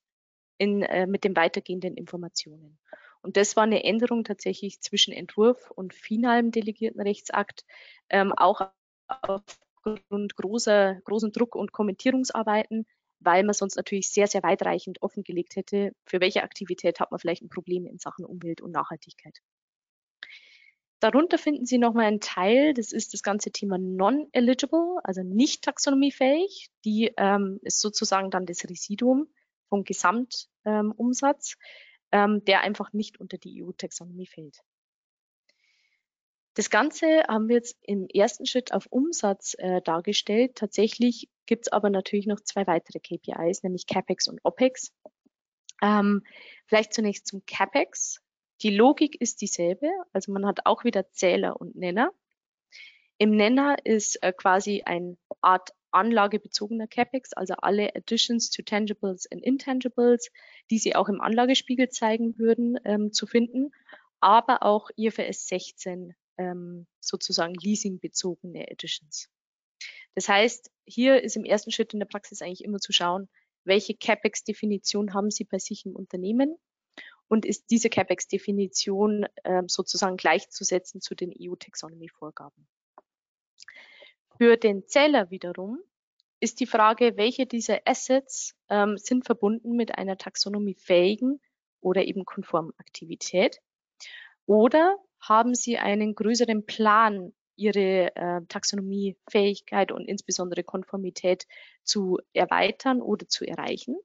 [0.58, 2.78] in, äh, mit den weitergehenden Informationen.
[3.22, 7.66] Und das war eine Änderung tatsächlich zwischen Entwurf und finalem delegierten Rechtsakt,
[8.10, 8.70] ähm, auch
[9.08, 12.86] aufgrund großer, großen Druck- und Kommentierungsarbeiten,
[13.20, 17.42] weil man sonst natürlich sehr, sehr weitreichend offengelegt hätte, für welche Aktivität hat man vielleicht
[17.42, 19.40] ein Problem in Sachen Umwelt und Nachhaltigkeit.
[21.00, 26.70] Darunter finden Sie nochmal einen Teil, das ist das ganze Thema non-eligible, also nicht taxonomiefähig.
[26.86, 29.28] Die ähm, ist sozusagen dann das Residuum
[29.70, 31.58] vom Gesamtumsatz,
[32.12, 34.62] ähm, der einfach nicht unter die EU-Taxonomie fällt.
[36.56, 40.56] Das Ganze haben wir jetzt im ersten Schritt auf Umsatz äh, dargestellt.
[40.56, 44.94] Tatsächlich gibt es aber natürlich noch zwei weitere KPIs, nämlich CAPEX und OPEX.
[45.82, 46.24] Ähm,
[46.66, 48.22] vielleicht zunächst zum CAPEX.
[48.62, 52.12] Die Logik ist dieselbe, also man hat auch wieder Zähler und Nenner.
[53.18, 59.42] Im Nenner ist äh, quasi eine Art anlagebezogener CAPEX, also alle Additions to Tangibles and
[59.42, 60.30] Intangibles,
[60.70, 63.72] die Sie auch im Anlagespiegel zeigen würden, ähm, zu finden,
[64.20, 69.30] aber auch IFRS 16 ähm, sozusagen leasingbezogene Additions.
[70.16, 73.30] Das heißt, hier ist im ersten Schritt in der Praxis eigentlich immer zu schauen,
[73.64, 76.58] welche CAPEX-Definition haben Sie bei sich im Unternehmen
[77.28, 82.68] und ist diese CAPEX-Definition äh, sozusagen gleichzusetzen zu den EU-Taxonomy-Vorgaben.
[84.38, 85.80] Für den Zähler wiederum
[86.40, 91.40] ist die Frage, welche dieser Assets ähm, sind verbunden mit einer taxonomiefähigen
[91.80, 93.62] oder eben konformen Aktivität
[94.46, 101.48] oder haben Sie einen größeren Plan, Ihre äh, Taxonomiefähigkeit und insbesondere Konformität
[101.84, 103.96] zu erweitern oder zu erreichen?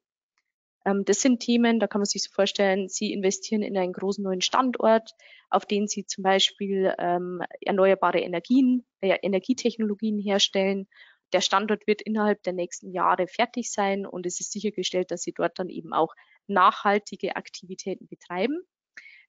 [0.91, 4.23] Ähm, das sind Themen, da kann man sich so vorstellen, Sie investieren in einen großen
[4.23, 5.15] neuen Standort,
[5.49, 10.89] auf den Sie zum Beispiel ähm, erneuerbare Energien, äh, Energietechnologien herstellen.
[11.33, 15.33] Der Standort wird innerhalb der nächsten Jahre fertig sein und es ist sichergestellt, dass Sie
[15.33, 16.15] dort dann eben auch
[16.49, 18.61] nachhaltige Aktivitäten betreiben.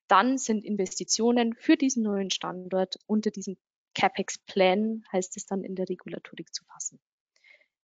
[0.07, 3.57] Dann sind Investitionen für diesen neuen Standort unter diesem
[3.93, 6.99] CapEx-Plan, heißt es dann in der Regulatorik zu fassen.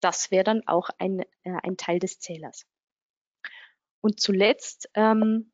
[0.00, 2.66] Das wäre dann auch ein, äh, ein Teil des Zählers.
[4.04, 5.50] Und zuletzt ähm,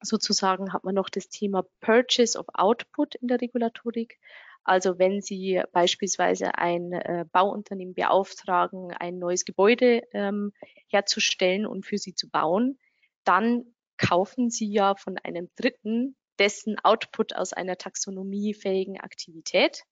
[0.00, 4.20] sozusagen hat man noch das Thema Purchase of Output in der Regulatorik.
[4.62, 10.52] Also wenn Sie beispielsweise ein äh, Bauunternehmen beauftragen, ein neues Gebäude ähm,
[10.86, 12.78] herzustellen und für Sie zu bauen,
[13.24, 19.82] dann kaufen Sie ja von einem Dritten dessen Output aus einer taxonomiefähigen Aktivität.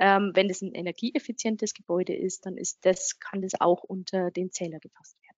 [0.00, 4.50] Ähm, wenn es ein energieeffizientes Gebäude ist, dann ist das, kann das auch unter den
[4.50, 5.31] Zähler gefasst werden.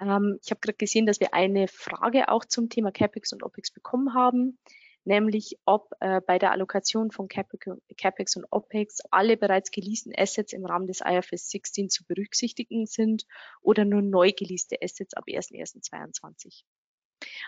[0.00, 3.70] Ähm, ich habe gerade gesehen, dass wir eine Frage auch zum Thema CAPEX und OPEX
[3.70, 4.58] bekommen haben.
[5.04, 10.66] nämlich ob äh, bei der Allokation von CapEx und OPEX alle bereits geleasten Assets im
[10.66, 13.24] Rahmen des IFRS 16 zu berücksichtigen sind
[13.62, 16.64] oder nur neu geleaste Assets ab 1.1.22.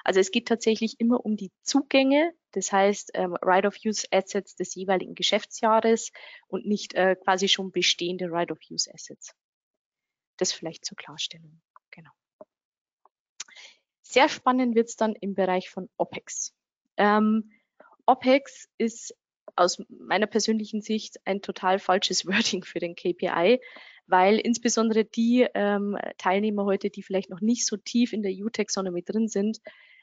[0.05, 6.11] Also es geht tatsächlich immer um die Zugänge, das heißt ähm, Right-of-Use-Assets des jeweiligen Geschäftsjahres
[6.49, 9.35] und nicht äh, quasi schon bestehende Right-of-Use-Assets.
[10.39, 11.61] Das vielleicht zur Klarstellung.
[14.13, 16.53] Sehr spannend wird es dann im Bereich von OPEX.
[16.99, 17.51] Ähm,
[18.05, 19.17] OPEX ist
[19.57, 23.59] aus meiner persönlichen Sicht ein total falsches Wording für den KPI,
[24.07, 29.03] weil insbesondere die ähm, Teilnehmer heute, die vielleicht noch nicht so tief in der EU-Taxonomie
[29.03, 29.63] drin sind,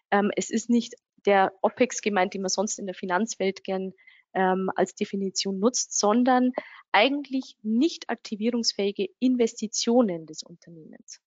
[0.10, 0.96] ähm, es ist nicht
[1.28, 3.94] der OPEX gemeint, den man sonst in der Finanzwelt gern
[4.34, 6.54] ähm, als Definition nutzt, sondern
[6.92, 11.22] eigentlich nicht aktivierungsfähige Investitionen des Unternehmens,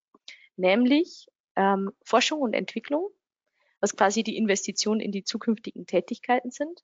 [0.57, 3.09] nämlich ähm, Forschung und Entwicklung,
[3.79, 6.83] was quasi die Investitionen in die zukünftigen Tätigkeiten sind.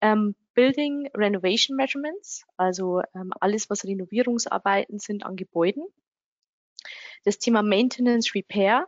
[0.00, 5.84] Ähm, Building Renovation Measurements, also ähm, alles, was Renovierungsarbeiten sind an Gebäuden.
[7.24, 8.86] Das Thema Maintenance Repair,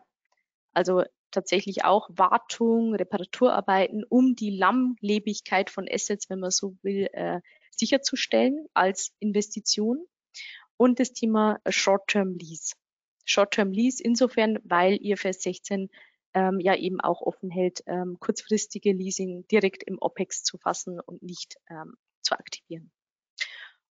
[0.73, 7.41] also tatsächlich auch Wartung, Reparaturarbeiten, um die Langlebigkeit von Assets, wenn man so will, äh,
[7.71, 10.07] sicherzustellen als Investition.
[10.77, 12.75] Und das Thema Short-Term Lease.
[13.29, 15.91] Short-Term Lease insofern, weil IFRS 16
[16.35, 21.23] ähm, ja eben auch offen hält, ähm, kurzfristige Leasing direkt im OPEX zu fassen und
[21.23, 22.91] nicht ähm, zu aktivieren.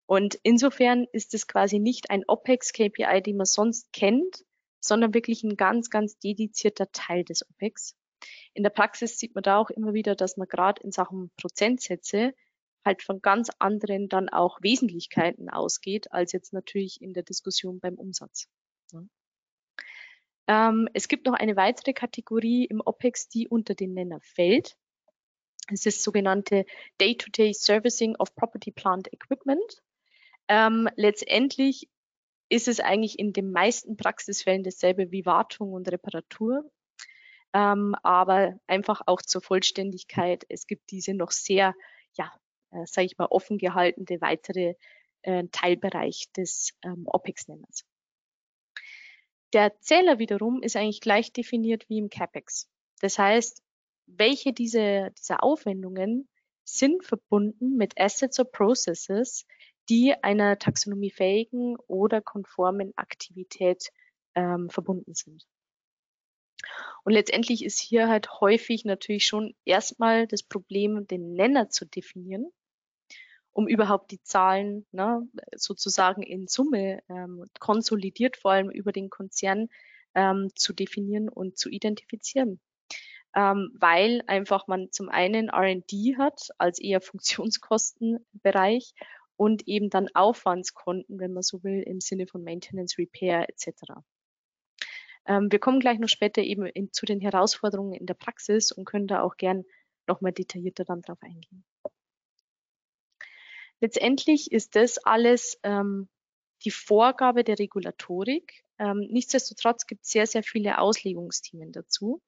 [0.08, 4.44] Und insofern ist es quasi nicht ein OPEX-KPI, den man sonst kennt,
[4.80, 7.96] sondern wirklich ein ganz, ganz dedizierter Teil des OPEX.
[8.54, 12.34] In der Praxis sieht man da auch immer wieder, dass man gerade in Sachen Prozentsätze
[12.86, 17.96] halt von ganz anderen dann auch Wesentlichkeiten ausgeht, als jetzt natürlich in der Diskussion beim
[17.96, 18.48] Umsatz.
[20.48, 24.78] Ähm, es gibt noch eine weitere Kategorie im OPEX, die unter den Nenner fällt.
[25.72, 26.66] Es ist sogenannte
[27.02, 29.84] Day-to-Day -Day Servicing of Property Plant Equipment.
[30.48, 31.90] Ähm, letztendlich
[32.50, 36.70] ist es eigentlich in den meisten Praxisfällen dasselbe wie Wartung und Reparatur.
[37.54, 41.74] Ähm, aber einfach auch zur Vollständigkeit, es gibt diese noch sehr,
[42.14, 42.32] ja,
[42.72, 44.76] äh, sage ich mal, offen gehaltene weitere
[45.24, 47.86] äh, Teilbereich des ähm, OPEX-Nenners.
[49.54, 52.70] Der Zähler wiederum ist eigentlich gleich definiert wie im CAPEX.
[53.00, 53.64] Das heißt,
[54.08, 56.28] welche dieser, dieser Aufwendungen
[56.64, 59.46] sind verbunden mit Assets or Processes,
[59.90, 63.90] die einer taxonomiefähigen oder konformen Aktivität
[64.36, 65.48] ähm, verbunden sind.
[67.04, 72.52] Und letztendlich ist hier halt häufig natürlich schon erstmal das Problem, den Nenner zu definieren
[73.58, 79.70] um überhaupt die Zahlen ne, sozusagen in Summe ähm, konsolidiert, vor allem über den Konzern
[80.14, 82.60] ähm, zu definieren und zu identifizieren.
[83.36, 88.94] Ähm, weil einfach man zum einen R&D hat als eher Funktionskostenbereich
[89.38, 93.72] und eben dann Aufwandskonten, wenn man so will, im Sinne von Maintenance, Repair etc.
[95.26, 98.86] Ähm, wir kommen gleich noch später eben in, zu den Herausforderungen in der Praxis und
[98.86, 99.64] können da auch gern
[100.06, 101.66] nochmal detaillierter dann drauf eingehen.
[103.80, 106.10] Letztendlich ist das alles ähm,
[106.66, 108.64] die Vorgabe der Regulatorik.
[108.80, 112.22] Ähm, nichtsdestotrotz gibt es sehr, sehr viele Auslegungsthemen dazu.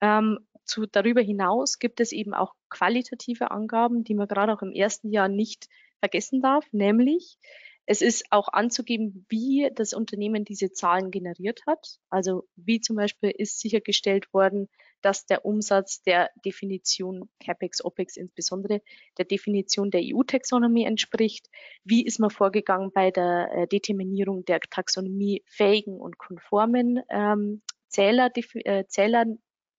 [0.00, 4.72] Ähm, zu, darüber hinaus gibt es eben auch qualitative Angaben, die man gerade auch im
[4.72, 5.68] ersten Jahr nicht
[6.00, 7.38] vergessen darf, nämlich
[7.86, 11.98] es ist auch anzugeben, wie das Unternehmen diese Zahlen generiert hat.
[12.10, 14.68] Also wie zum Beispiel ist sichergestellt worden,
[15.02, 18.80] dass der Umsatz der Definition CAPEX, OPEX insbesondere
[19.18, 21.48] der Definition der EU-Taxonomie entspricht.
[21.84, 28.84] Wie ist man vorgegangen bei der äh, Determinierung der taxonomiefähigen und konformen ähm, Zähler, äh,
[28.86, 29.26] Zähler,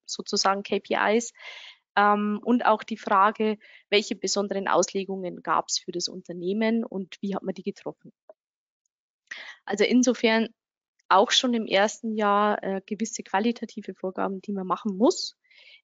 [0.05, 1.34] sozusagen KPIs?
[1.95, 3.57] Ähm, und auch die Frage,
[3.89, 8.11] welche besonderen Auslegungen gab es für das Unternehmen und wie hat man die getroffen.
[9.65, 10.49] Also insofern
[11.14, 15.38] auch schon im ersten Jahr äh, gewisse qualitative Vorgaben, die man machen muss.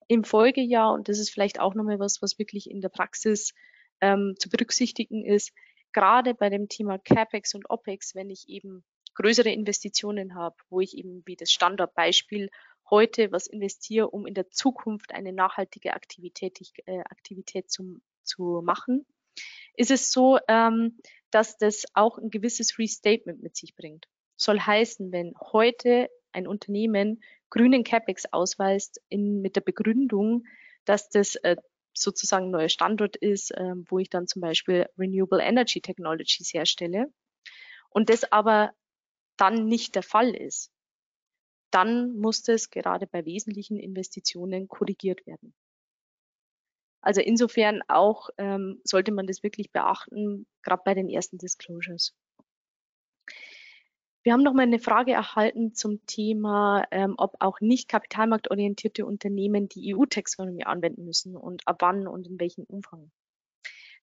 [0.07, 3.53] Im Folgejahr, und das ist vielleicht auch nochmal was, was wirklich in der Praxis
[4.01, 5.51] ähm, zu berücksichtigen ist,
[5.93, 8.83] gerade bei dem Thema CapEx und OPEX, wenn ich eben
[9.15, 12.49] größere Investitionen habe, wo ich eben wie das Standardbeispiel
[12.89, 19.05] heute was investiere, um in der Zukunft eine nachhaltige Aktivität, äh, Aktivität zum, zu machen,
[19.75, 20.97] ist es so, ähm,
[21.31, 24.07] dass das auch ein gewisses Restatement mit sich bringt.
[24.39, 30.45] Soll heißen, wenn heute ein Unternehmen grünen CapEx ausweist in, mit der Begründung,
[30.85, 31.57] dass das äh,
[31.93, 37.11] sozusagen ein neuer Standort ist, äh, wo ich dann zum Beispiel Renewable Energy Technologies herstelle
[37.89, 38.71] und das aber
[39.35, 40.71] dann nicht der Fall ist,
[41.71, 45.53] dann muss es gerade bei wesentlichen Investitionen korrigiert werden.
[47.01, 52.13] Also insofern auch ähm, sollte man das wirklich beachten, gerade bei den ersten Disclosures.
[54.23, 59.69] Wir haben noch mal eine Frage erhalten zum Thema, ähm, ob auch nicht kapitalmarktorientierte Unternehmen
[59.69, 63.11] die EU-Taxonomie anwenden müssen und ab wann und in welchem Umfang.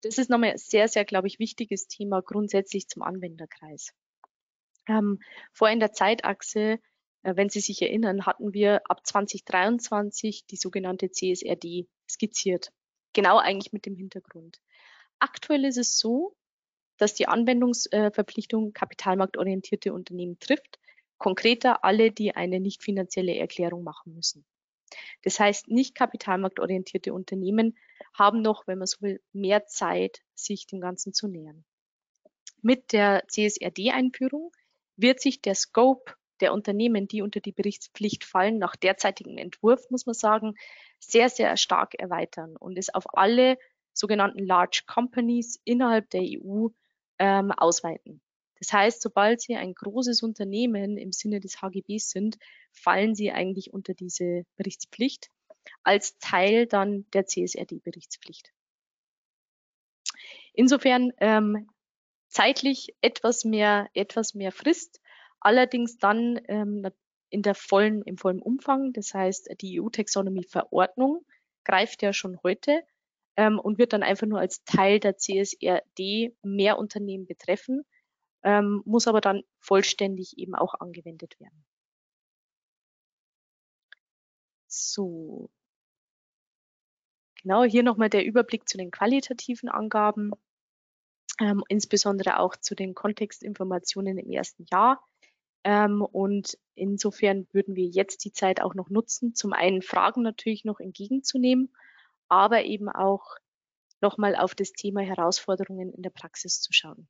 [0.01, 3.93] Das ist nochmal ein sehr, sehr, glaube ich, wichtiges Thema grundsätzlich zum Anwenderkreis.
[4.87, 5.19] Ähm,
[5.51, 6.79] vor in der Zeitachse,
[7.23, 12.71] äh, wenn Sie sich erinnern, hatten wir ab 2023 die sogenannte CSRD skizziert.
[13.13, 14.61] Genau eigentlich mit dem Hintergrund.
[15.19, 16.35] Aktuell ist es so,
[16.97, 20.79] dass die Anwendungsverpflichtung kapitalmarktorientierte Unternehmen trifft,
[21.17, 24.45] konkreter alle, die eine nicht finanzielle Erklärung machen müssen.
[25.23, 27.77] Das heißt, nicht kapitalmarktorientierte Unternehmen
[28.13, 31.65] haben noch, wenn man so will, mehr Zeit, sich dem Ganzen zu nähern.
[32.61, 34.51] Mit der CSRD-Einführung
[34.95, 40.05] wird sich der Scope der Unternehmen, die unter die Berichtspflicht fallen, nach derzeitigem Entwurf, muss
[40.05, 40.55] man sagen,
[40.99, 43.57] sehr, sehr stark erweitern und es auf alle
[43.93, 46.67] sogenannten Large Companies innerhalb der EU
[47.19, 48.21] ähm, ausweiten.
[48.59, 52.37] Das heißt, sobald Sie ein großes Unternehmen im Sinne des HGBs sind,
[52.71, 55.29] fallen Sie eigentlich unter diese Berichtspflicht
[55.83, 58.51] als Teil dann der CSRD-Berichtspflicht.
[60.53, 61.69] Insofern ähm,
[62.29, 65.01] zeitlich etwas mehr, etwas mehr Frist,
[65.39, 66.87] allerdings dann ähm,
[67.29, 68.93] in der vollen, im vollen Umfang.
[68.93, 71.25] Das heißt, die EU-Taxonomie-Verordnung
[71.65, 72.83] greift ja schon heute
[73.37, 77.83] ähm, und wird dann einfach nur als Teil der CSRD mehr Unternehmen betreffen,
[78.43, 81.65] ähm, muss aber dann vollständig eben auch angewendet werden.
[84.67, 85.49] So.
[87.41, 90.31] Genau, hier nochmal der Überblick zu den qualitativen Angaben,
[91.39, 95.03] ähm, insbesondere auch zu den Kontextinformationen im ersten Jahr.
[95.63, 100.65] Ähm, und insofern würden wir jetzt die Zeit auch noch nutzen, zum einen Fragen natürlich
[100.65, 101.71] noch entgegenzunehmen
[102.29, 103.37] aber eben auch
[104.01, 107.07] nochmal auf das Thema Herausforderungen in der Praxis zu schauen.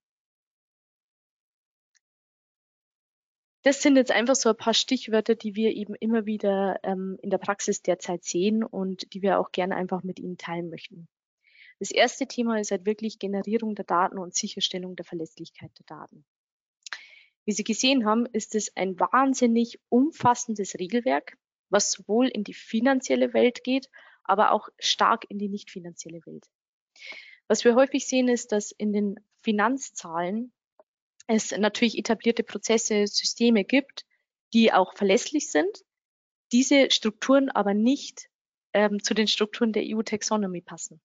[3.64, 7.32] Das sind jetzt einfach so ein paar Stichwörter, die wir eben immer wieder ähm, in
[7.32, 11.08] der Praxis derzeit sehen und die wir auch gerne einfach mit Ihnen teilen möchten.
[11.80, 16.26] Das erste Thema ist halt wirklich Generierung der Daten und Sicherstellung der Verlässlichkeit der Daten.
[17.46, 21.38] Wie Sie gesehen haben, ist es ein wahnsinnig umfassendes Regelwerk,
[21.70, 23.90] was sowohl in die finanzielle Welt geht,
[24.26, 26.46] aber auch stark in die nicht finanzielle Welt.
[27.48, 30.52] Was wir häufig sehen, ist, dass in den Finanzzahlen
[31.28, 34.06] es natürlich etablierte Prozesse, Systeme gibt,
[34.54, 35.84] die auch verlässlich sind,
[36.52, 38.30] diese Strukturen aber nicht
[38.74, 41.02] ähm, zu den Strukturen der EU-Taxonomy passen.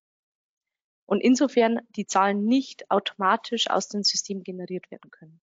[1.07, 5.41] Und insofern die Zahlen nicht automatisch aus dem System generiert werden können.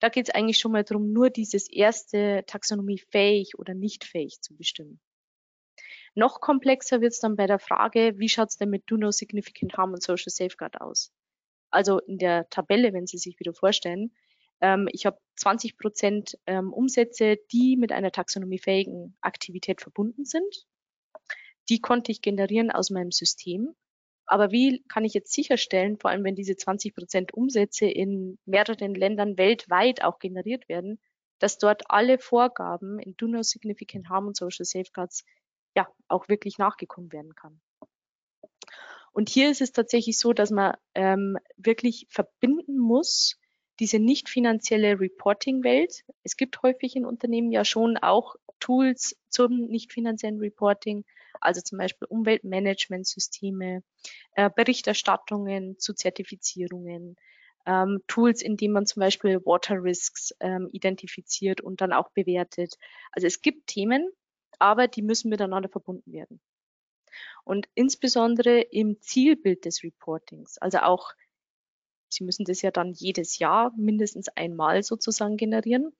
[0.00, 4.40] Da geht es eigentlich schon mal darum, nur dieses erste Taxonomie fähig oder nicht fähig
[4.42, 5.00] zu bestimmen.
[6.14, 9.10] Noch komplexer wird es dann bei der Frage, wie schaut es denn mit Do No
[9.10, 11.12] Significant Harm und Social Safeguard aus?
[11.70, 14.12] Also in der Tabelle, wenn Sie sich wieder vorstellen,
[14.60, 20.66] ähm, ich habe 20 Prozent ähm, Umsätze, die mit einer taxonomiefähigen Aktivität verbunden sind.
[21.68, 23.74] Die konnte ich generieren aus meinem System.
[24.26, 28.94] Aber wie kann ich jetzt sicherstellen, vor allem wenn diese 20 Prozent Umsätze in mehreren
[28.94, 31.00] Ländern weltweit auch generiert werden,
[31.40, 35.24] dass dort alle Vorgaben in Do No Significant Harm und Social Safeguards
[35.74, 37.60] ja auch wirklich nachgekommen werden kann.
[39.12, 43.38] Und hier ist es tatsächlich so, dass man ähm, wirklich verbinden muss,
[43.80, 46.04] diese nicht finanzielle Reporting-Welt.
[46.22, 51.04] Es gibt häufig in Unternehmen ja schon auch Tools zum nicht finanziellen Reporting,
[51.40, 53.82] also zum Beispiel Umweltmanagementsysteme,
[54.36, 57.16] äh, Berichterstattungen zu Zertifizierungen,
[57.66, 62.74] ähm, Tools, in denen man zum Beispiel Water Risks ähm, identifiziert und dann auch bewertet.
[63.12, 64.08] Also es gibt Themen,
[64.58, 66.40] aber die müssen miteinander verbunden werden.
[67.44, 71.12] Und insbesondere im Zielbild des Reportings, also auch,
[72.08, 75.92] Sie müssen das ja dann jedes Jahr mindestens einmal sozusagen generieren,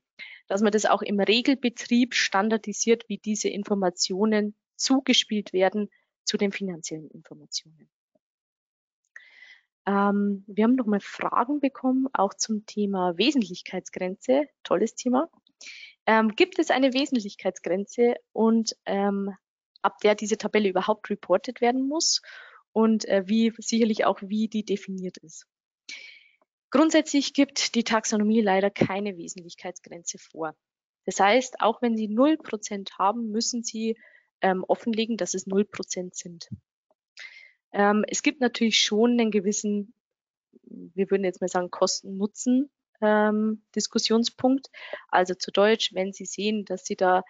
[0.47, 5.91] dass man das auch im Regelbetrieb standardisiert, wie diese Informationen zugespielt werden
[6.25, 7.91] zu den finanziellen Informationen.
[9.87, 14.47] Ähm, wir haben nochmal Fragen bekommen, auch zum Thema Wesentlichkeitsgrenze.
[14.63, 15.29] Tolles Thema
[16.07, 19.35] ähm, gibt es eine Wesentlichkeitsgrenze und ähm,
[19.83, 22.23] ab der diese Tabelle überhaupt reported werden muss
[22.73, 25.47] und äh, wie sicherlich auch wie die definiert ist.
[26.71, 30.57] Grundsätzlich gibt die Taxonomie leider keine Wesentlichkeitsgrenze vor.
[31.05, 33.97] Das heißt, auch wenn Sie 0% haben, müssen Sie
[34.41, 36.49] ähm, offenlegen, dass es 0% sind.
[37.73, 39.95] Ähm, es gibt natürlich schon einen gewissen,
[40.63, 42.71] wir würden jetzt mal sagen, Kosten-Nutzen
[43.05, 44.71] ähm, Diskussionspunkt.
[45.09, 47.23] Also zu Deutsch, wenn Sie sehen, dass Sie da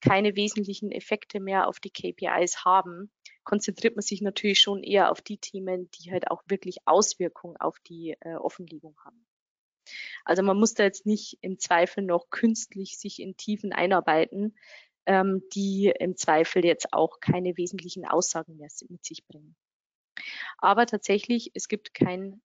[0.00, 3.10] keine wesentlichen Effekte mehr auf die KPIs haben,
[3.44, 7.78] konzentriert man sich natürlich schon eher auf die Themen, die halt auch wirklich Auswirkungen auf
[7.80, 9.24] die äh, Offenlegung haben.
[10.24, 14.56] Also man muss da jetzt nicht im Zweifel noch künstlich sich in Tiefen einarbeiten,
[15.06, 19.56] ähm, die im Zweifel jetzt auch keine wesentlichen Aussagen mehr mit sich bringen.
[20.58, 22.42] Aber tatsächlich, es gibt keinen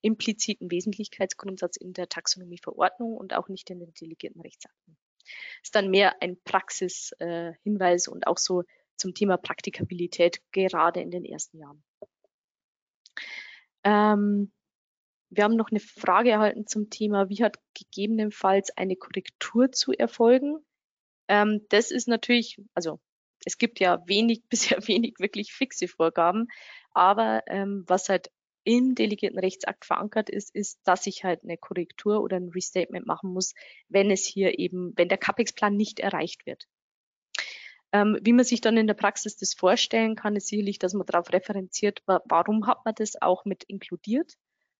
[0.00, 4.96] impliziten Wesentlichkeitsgrundsatz in der Taxonomieverordnung und auch nicht in den delegierten Rechtsakten.
[5.62, 8.62] Ist dann mehr ein Praxishinweis äh, und auch so
[8.96, 11.82] zum Thema Praktikabilität gerade in den ersten Jahren.
[13.84, 14.52] Ähm,
[15.30, 20.64] wir haben noch eine Frage erhalten zum Thema, wie hat gegebenenfalls eine Korrektur zu erfolgen?
[21.28, 22.98] Ähm, das ist natürlich, also
[23.44, 26.48] es gibt ja wenig, bisher wenig wirklich fixe Vorgaben,
[26.92, 28.30] aber ähm, was halt
[28.68, 33.32] im delegierten Rechtsakt verankert ist, ist, dass ich halt eine Korrektur oder ein Restatement machen
[33.32, 33.54] muss,
[33.88, 36.68] wenn es hier eben, wenn der CAPEX-Plan nicht erreicht wird.
[37.92, 41.06] Ähm, wie man sich dann in der Praxis das vorstellen kann, ist sicherlich, dass man
[41.06, 44.34] darauf referenziert, warum hat man das auch mit inkludiert.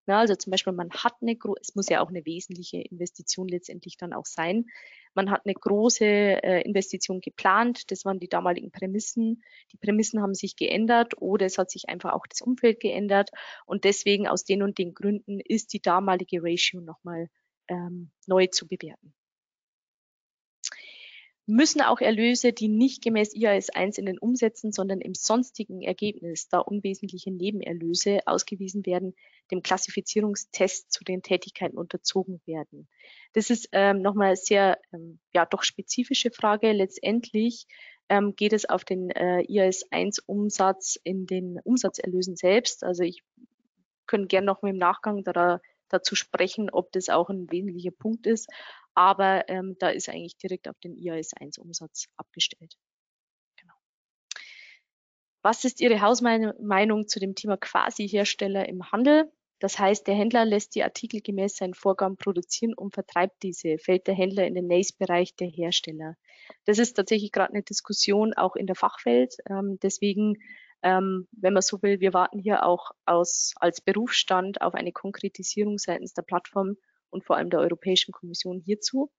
[0.09, 3.98] Na, also zum Beispiel, man hat eine, es muss ja auch eine wesentliche Investition letztendlich
[3.98, 4.64] dann auch sein.
[5.12, 9.43] Man hat eine große äh, Investition geplant, das waren die damaligen Prämissen.
[9.70, 13.28] Die Prämissen haben sich geändert oder es hat sich einfach auch das Umfeld geändert
[13.66, 17.28] und deswegen aus den und den Gründen ist die damalige Ratio nochmal
[17.68, 19.12] ähm, neu zu bewerten
[21.48, 26.48] müssen auch Erlöse, die nicht gemäß IAS 1 in den Umsätzen, sondern im sonstigen Ergebnis,
[26.48, 29.14] da unwesentliche Nebenerlöse ausgewiesen werden,
[29.50, 32.88] dem Klassifizierungstest zu den Tätigkeiten unterzogen werden.
[33.32, 36.72] Das ist ähm, nochmal sehr, ähm, ja, doch spezifische Frage.
[36.72, 37.66] Letztendlich
[38.08, 42.84] ähm, geht es auf den äh, IAS 1 Umsatz in den Umsatzerlösen selbst.
[42.84, 43.22] Also ich
[44.06, 48.48] könnte gerne noch dem Nachgang da, dazu sprechen, ob das auch ein wesentlicher Punkt ist
[48.98, 52.74] aber ähm, da ist eigentlich direkt auf den IAS-1-Umsatz abgestellt.
[53.56, 53.74] Genau.
[55.42, 59.30] Was ist Ihre Hausmeinung zu dem Thema Quasi-Hersteller im Handel?
[59.60, 63.78] Das heißt, der Händler lässt die Artikel gemäß seinen Vorgaben produzieren und vertreibt diese.
[63.78, 66.16] Fällt der Händler in den NACE-Bereich der Hersteller?
[66.64, 69.36] Das ist tatsächlich gerade eine Diskussion auch in der Fachwelt.
[69.51, 70.36] Ähm, deswegen,
[70.82, 75.78] ähm, wenn man so will, wir warten hier auch aus, als Berufsstand auf eine Konkretisierung
[75.78, 76.76] seitens der Plattform
[77.10, 79.10] und vor allem der Europäischen Kommission hierzu.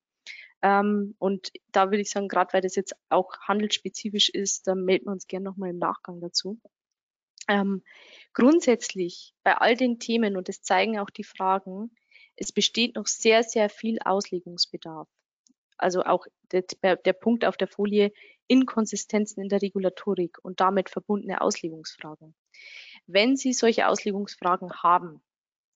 [0.61, 5.05] Ähm, und da würde ich sagen, gerade weil das jetzt auch handelsspezifisch ist, dann melden
[5.05, 6.59] wir uns gerne nochmal im Nachgang dazu.
[7.49, 7.83] Ähm,
[8.33, 11.91] grundsätzlich bei all den Themen, und das zeigen auch die Fragen,
[12.37, 15.09] es besteht noch sehr, sehr viel Auslegungsbedarf.
[15.77, 18.13] Also auch der, der Punkt auf der Folie
[18.47, 22.35] Inkonsistenzen in der Regulatorik und damit verbundene Auslegungsfragen.
[23.07, 25.21] Wenn Sie solche Auslegungsfragen haben,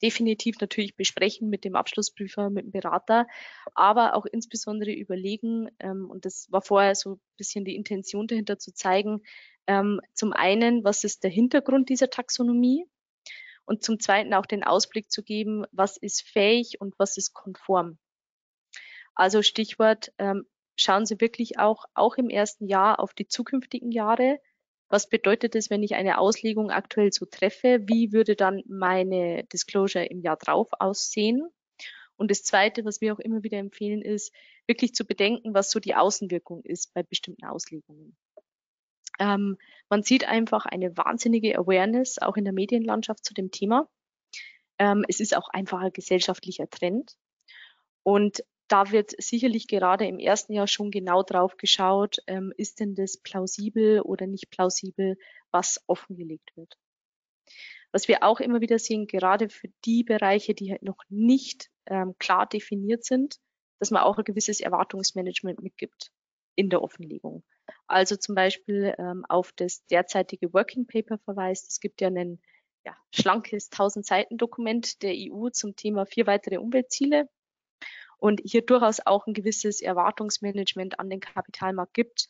[0.03, 3.25] definitiv natürlich besprechen mit dem Abschlussprüfer, mit dem Berater,
[3.73, 8.59] aber auch insbesondere überlegen, ähm, und das war vorher so ein bisschen die Intention dahinter
[8.59, 9.21] zu zeigen,
[9.65, 12.85] ähm, zum einen, was ist der Hintergrund dieser Taxonomie
[13.65, 17.97] und zum zweiten auch den Ausblick zu geben, was ist fähig und was ist konform.
[19.15, 24.39] Also Stichwort, ähm, schauen Sie wirklich auch, auch im ersten Jahr auf die zukünftigen Jahre,
[24.89, 27.79] was bedeutet es, wenn ich eine Auslegung aktuell so treffe?
[27.87, 31.49] Wie würde dann meine Disclosure im Jahr drauf aussehen?
[32.15, 34.33] Und das Zweite, was wir auch immer wieder empfehlen, ist
[34.67, 38.15] wirklich zu bedenken, was so die Außenwirkung ist bei bestimmten Auslegungen.
[39.19, 39.57] Ähm,
[39.89, 43.87] man sieht einfach eine wahnsinnige Awareness auch in der Medienlandschaft zu dem Thema.
[44.79, 47.15] Ähm, es ist auch einfach ein gesellschaftlicher Trend.
[48.03, 48.43] Und
[48.73, 53.17] da wird sicherlich gerade im ersten Jahr schon genau drauf geschaut, ähm, ist denn das
[53.17, 55.15] plausibel oder nicht plausibel,
[55.51, 56.75] was offengelegt wird.
[57.91, 62.15] Was wir auch immer wieder sehen, gerade für die Bereiche, die halt noch nicht ähm,
[62.17, 63.35] klar definiert sind,
[63.77, 66.09] dass man auch ein gewisses Erwartungsmanagement mitgibt
[66.55, 67.43] in der Offenlegung.
[67.85, 71.69] Also zum Beispiel ähm, auf das derzeitige Working Paper verweist.
[71.69, 72.41] Es gibt ja ein
[72.83, 77.29] ja, schlankes 1000 Seiten Dokument der EU zum Thema vier weitere Umweltziele
[78.23, 82.29] und hier durchaus auch ein gewisses Erwartungsmanagement an den Kapitalmarkt gibt,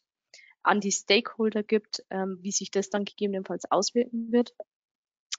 [0.63, 4.55] an die Stakeholder gibt, ähm, wie sich das dann gegebenenfalls auswirken wird.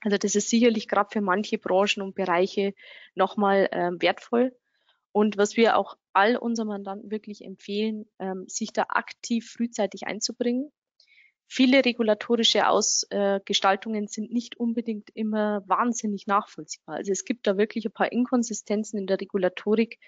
[0.02, 2.72] Also das ist sicherlich gerade für manche Branchen und Bereiche
[3.16, 4.56] nochmal ähm, wertvoll.
[5.10, 10.70] Und was wir auch all unseren Mandanten wirklich empfehlen, ähm, sich da aktiv frühzeitig einzubringen.
[11.48, 16.94] Viele regulatorische Ausgestaltungen äh, sind nicht unbedingt immer wahnsinnig nachvollziehbar.
[16.94, 19.98] Also es gibt da wirklich ein paar Inkonsistenzen in der Regulatorik,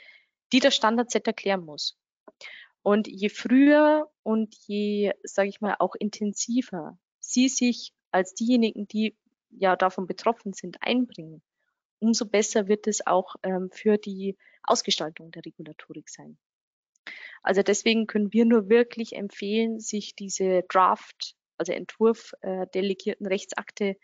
[0.53, 1.99] die Standard-Set erklären muss.
[2.83, 9.17] Und je früher und je, sage ich mal, auch intensiver Sie sich als diejenigen, die
[9.51, 11.43] ja davon betroffen sind, einbringen,
[11.99, 16.39] umso besser wird es auch ähm, für die Ausgestaltung der Regulatorik sein.
[17.43, 23.97] Also deswegen können wir nur wirklich empfehlen, sich diese Draft, also Entwurf äh, delegierten Rechtsakte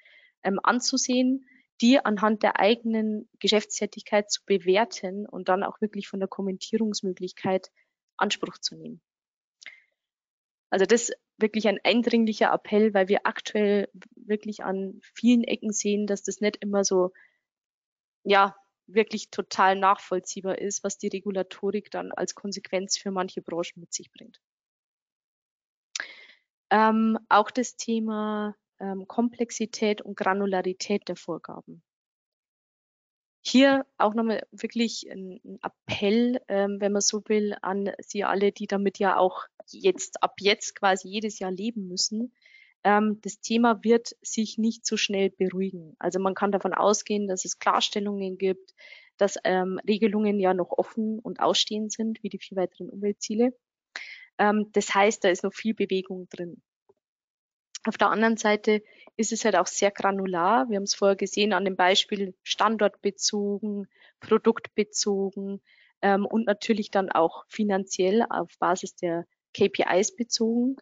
[0.43, 1.47] ähm, anzusehen,
[1.81, 7.71] die anhand der eigenen Geschäftstätigkeit zu bewerten und dann auch wirklich von der Kommentierungsmöglichkeit
[8.17, 9.01] Anspruch zu nehmen.
[10.71, 16.07] Also das ist wirklich ein eindringlicher Appell, weil wir aktuell wirklich an vielen Ecken sehen,
[16.07, 17.13] dass das nicht immer so,
[18.25, 23.93] ja, wirklich total nachvollziehbar ist, was die Regulatorik dann als Konsequenz für manche Branchen mit
[23.93, 24.41] sich bringt.
[26.71, 31.83] Ähm, auch das Thema ähm, Komplexität und Granularität der Vorgaben.
[33.45, 38.67] Hier auch nochmal wirklich ein, Appell, ähm, wenn man so will, an Sie alle, die
[38.67, 42.33] damit ja auch jetzt, ab jetzt quasi jedes Jahr leben müssen.
[42.85, 45.97] Ähm, das Thema wird sich nicht so schnell beruhigen.
[45.99, 48.75] Also man kann davon ausgehen, dass es Klarstellungen gibt,
[49.17, 53.57] dass ähm, Regelungen ja noch offen und ausstehend sind, wie die vier weiteren Umweltziele.
[54.39, 56.63] Ähm, das heißt, da ist noch viel Bewegung drin.
[57.85, 58.83] Auf der anderen Seite
[59.17, 60.69] ist es halt auch sehr granular.
[60.69, 63.89] Wir haben es vorher gesehen an dem Beispiel standortbezogen,
[64.21, 65.61] produktbezogen
[66.01, 70.77] ähm, und natürlich dann auch finanziell auf Basis der KPIs bezogen.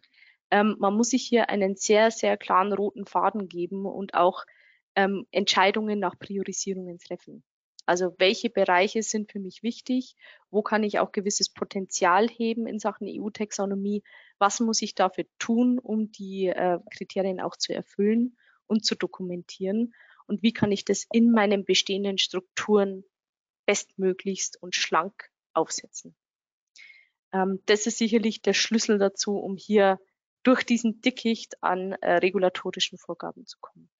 [0.51, 4.45] Ähm, man muss sich hier einen sehr, sehr klaren roten Faden geben und auch
[4.95, 7.43] ähm, Entscheidungen nach Priorisierungen treffen.
[7.85, 10.15] Also welche Bereiche sind für mich wichtig?
[10.49, 14.03] Wo kann ich auch gewisses Potenzial heben in Sachen EU-Taxonomie?
[14.41, 18.35] Was muss ich dafür tun, um die äh, Kriterien auch zu erfüllen
[18.65, 19.93] und zu dokumentieren?
[20.25, 23.03] Und wie kann ich das in meinen bestehenden Strukturen
[23.67, 26.15] bestmöglichst und schlank aufsetzen?
[27.31, 29.99] Ähm, das ist sicherlich der Schlüssel dazu, um hier
[30.41, 33.91] durch diesen Dickicht an äh, regulatorischen Vorgaben zu kommen.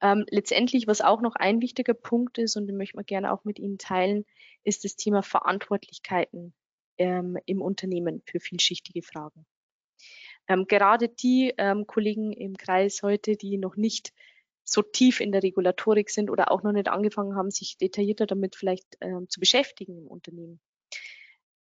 [0.00, 3.44] Ähm, letztendlich, was auch noch ein wichtiger Punkt ist, und den möchte man gerne auch
[3.44, 4.26] mit Ihnen teilen,
[4.64, 6.56] ist das Thema Verantwortlichkeiten
[6.98, 9.46] ähm, im Unternehmen für vielschichtige Fragen.
[10.48, 14.12] Ähm, gerade die ähm, Kollegen im Kreis heute, die noch nicht
[14.64, 18.56] so tief in der Regulatorik sind oder auch noch nicht angefangen haben, sich detaillierter damit
[18.56, 20.60] vielleicht ähm, zu beschäftigen im Unternehmen.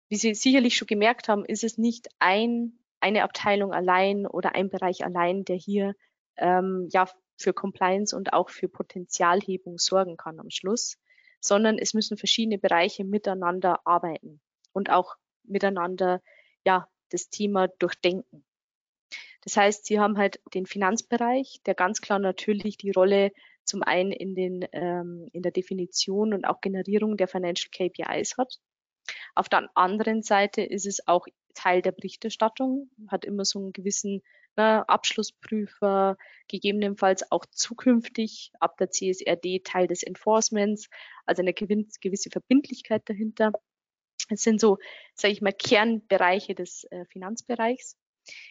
[0.10, 4.70] Wie Sie sicherlich schon gemerkt haben, ist es nicht ein, eine Abteilung allein oder ein
[4.70, 5.96] Bereich allein, der hier
[6.38, 10.98] ähm, ja für Compliance und auch für Potenzialhebung sorgen kann am Schluss,
[11.42, 14.40] sondern es müssen verschiedene Bereiche miteinander arbeiten
[14.72, 16.22] und auch miteinander
[16.65, 18.45] ja das Thema durchdenken.
[19.41, 23.32] Das heißt, Sie haben halt den Finanzbereich, der ganz klar natürlich die Rolle
[23.65, 28.60] zum einen in, den, ähm, in der Definition und auch Generierung der Financial KPIs hat.
[29.36, 34.22] Auf der anderen Seite ist es auch Teil der Berichterstattung, hat immer so einen gewissen
[34.56, 36.18] ne, Abschlussprüfer,
[36.48, 40.90] gegebenenfalls auch zukünftig ab der CSRD Teil des Enforcements,
[41.26, 43.52] also eine gewisse Verbindlichkeit dahinter.
[44.34, 44.78] Es sind so,
[45.16, 47.98] sage ich mal, Kernbereiche des äh, Finanzbereichs.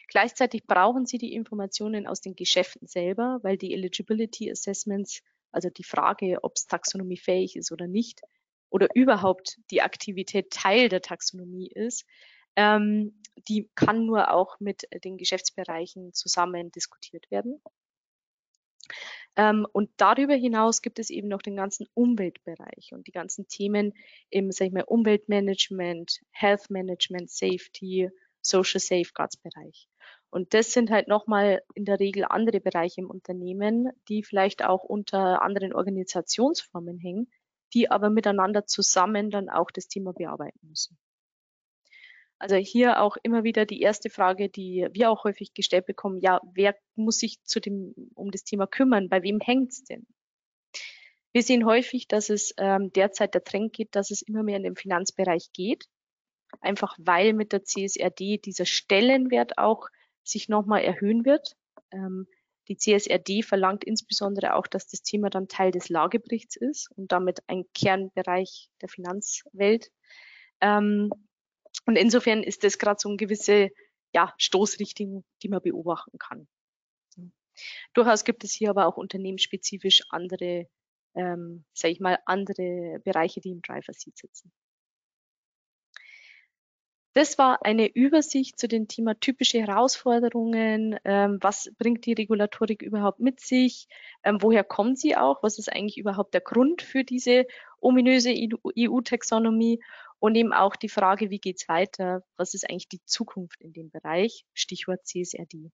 [0.07, 5.83] Gleichzeitig brauchen Sie die Informationen aus den Geschäften selber, weil die Eligibility Assessments, also die
[5.83, 8.21] Frage, ob es taxonomiefähig ist oder nicht,
[8.69, 12.05] oder überhaupt die Aktivität Teil der Taxonomie ist,
[12.55, 17.61] ähm, die kann nur auch mit den Geschäftsbereichen zusammen diskutiert werden.
[19.35, 23.93] Ähm, und darüber hinaus gibt es eben noch den ganzen Umweltbereich und die ganzen Themen
[24.29, 28.09] im sag ich mal, Umweltmanagement, Health Management, Safety,
[28.41, 29.87] Social Safeguards Bereich.
[30.29, 34.83] Und das sind halt nochmal in der Regel andere Bereiche im Unternehmen, die vielleicht auch
[34.83, 37.31] unter anderen Organisationsformen hängen,
[37.73, 40.97] die aber miteinander zusammen dann auch das Thema bearbeiten müssen.
[42.39, 46.41] Also hier auch immer wieder die erste Frage, die wir auch häufig gestellt bekommen, ja,
[46.53, 49.07] wer muss sich zu dem, um das Thema kümmern?
[49.09, 50.05] Bei wem hängt es denn?
[51.31, 54.63] Wir sehen häufig, dass es ähm, derzeit der Trend geht, dass es immer mehr in
[54.63, 55.85] den Finanzbereich geht.
[56.61, 59.87] Einfach weil mit der CSRD dieser Stellenwert auch
[60.23, 61.55] sich nochmal erhöhen wird.
[61.91, 62.27] Ähm,
[62.67, 67.39] die CSRD verlangt insbesondere auch, dass das Thema dann Teil des Lageberichts ist und damit
[67.47, 69.91] ein Kernbereich der Finanzwelt.
[70.61, 71.09] Ähm,
[71.85, 73.69] und insofern ist das gerade so eine gewisse
[74.13, 76.47] ja, Stoßrichtung, die man beobachten kann.
[77.93, 80.67] Durchaus gibt es hier aber auch unternehmensspezifisch andere,
[81.15, 84.51] ähm, sage ich mal, andere Bereiche, die im Driver Seat sitzen.
[87.15, 90.97] Das war eine Übersicht zu dem Thema typische Herausforderungen.
[91.05, 93.87] Ähm, was bringt die Regulatorik überhaupt mit sich?
[94.23, 95.43] Ähm, woher kommt sie auch?
[95.43, 97.45] Was ist eigentlich überhaupt der Grund für diese
[97.79, 99.79] ominöse EU-Taxonomie?
[100.23, 102.23] Und eben auch die Frage, wie geht's weiter?
[102.37, 104.45] Was ist eigentlich die Zukunft in dem Bereich?
[104.53, 105.69] Stichwort CSRD.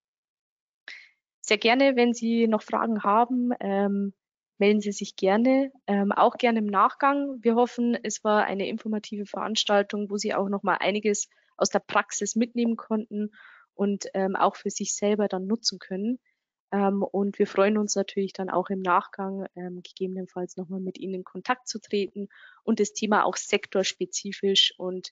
[1.42, 4.16] Sehr gerne, wenn Sie noch Fragen haben, ähm,
[4.58, 7.38] melden Sie sich gerne, ähm, auch gerne im Nachgang.
[7.44, 11.84] Wir hoffen, es war eine informative Veranstaltung, wo Sie auch noch mal einiges aus der
[11.86, 13.30] Praxis mitnehmen konnten
[13.76, 16.18] und ähm, auch für sich selber dann nutzen können.
[16.72, 21.16] Ähm, und wir freuen uns natürlich dann auch im Nachgang ähm, gegebenenfalls nochmal mit Ihnen
[21.16, 22.30] in Kontakt zu treten
[22.64, 25.12] und das Thema auch sektorspezifisch und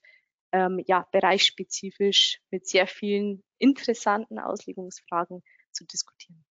[0.51, 6.45] ähm, ja, bereichsspezifisch mit sehr vielen interessanten Auslegungsfragen zu diskutieren.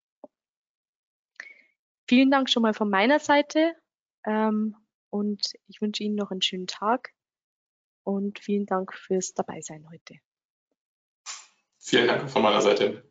[2.07, 3.73] Vielen Dank schon mal von meiner Seite
[4.25, 4.75] ähm,
[5.09, 7.13] und ich wünsche Ihnen noch einen schönen Tag
[8.03, 10.15] und vielen Dank fürs Dabeisein heute.
[11.79, 13.03] Vielen Dank von meiner Seite.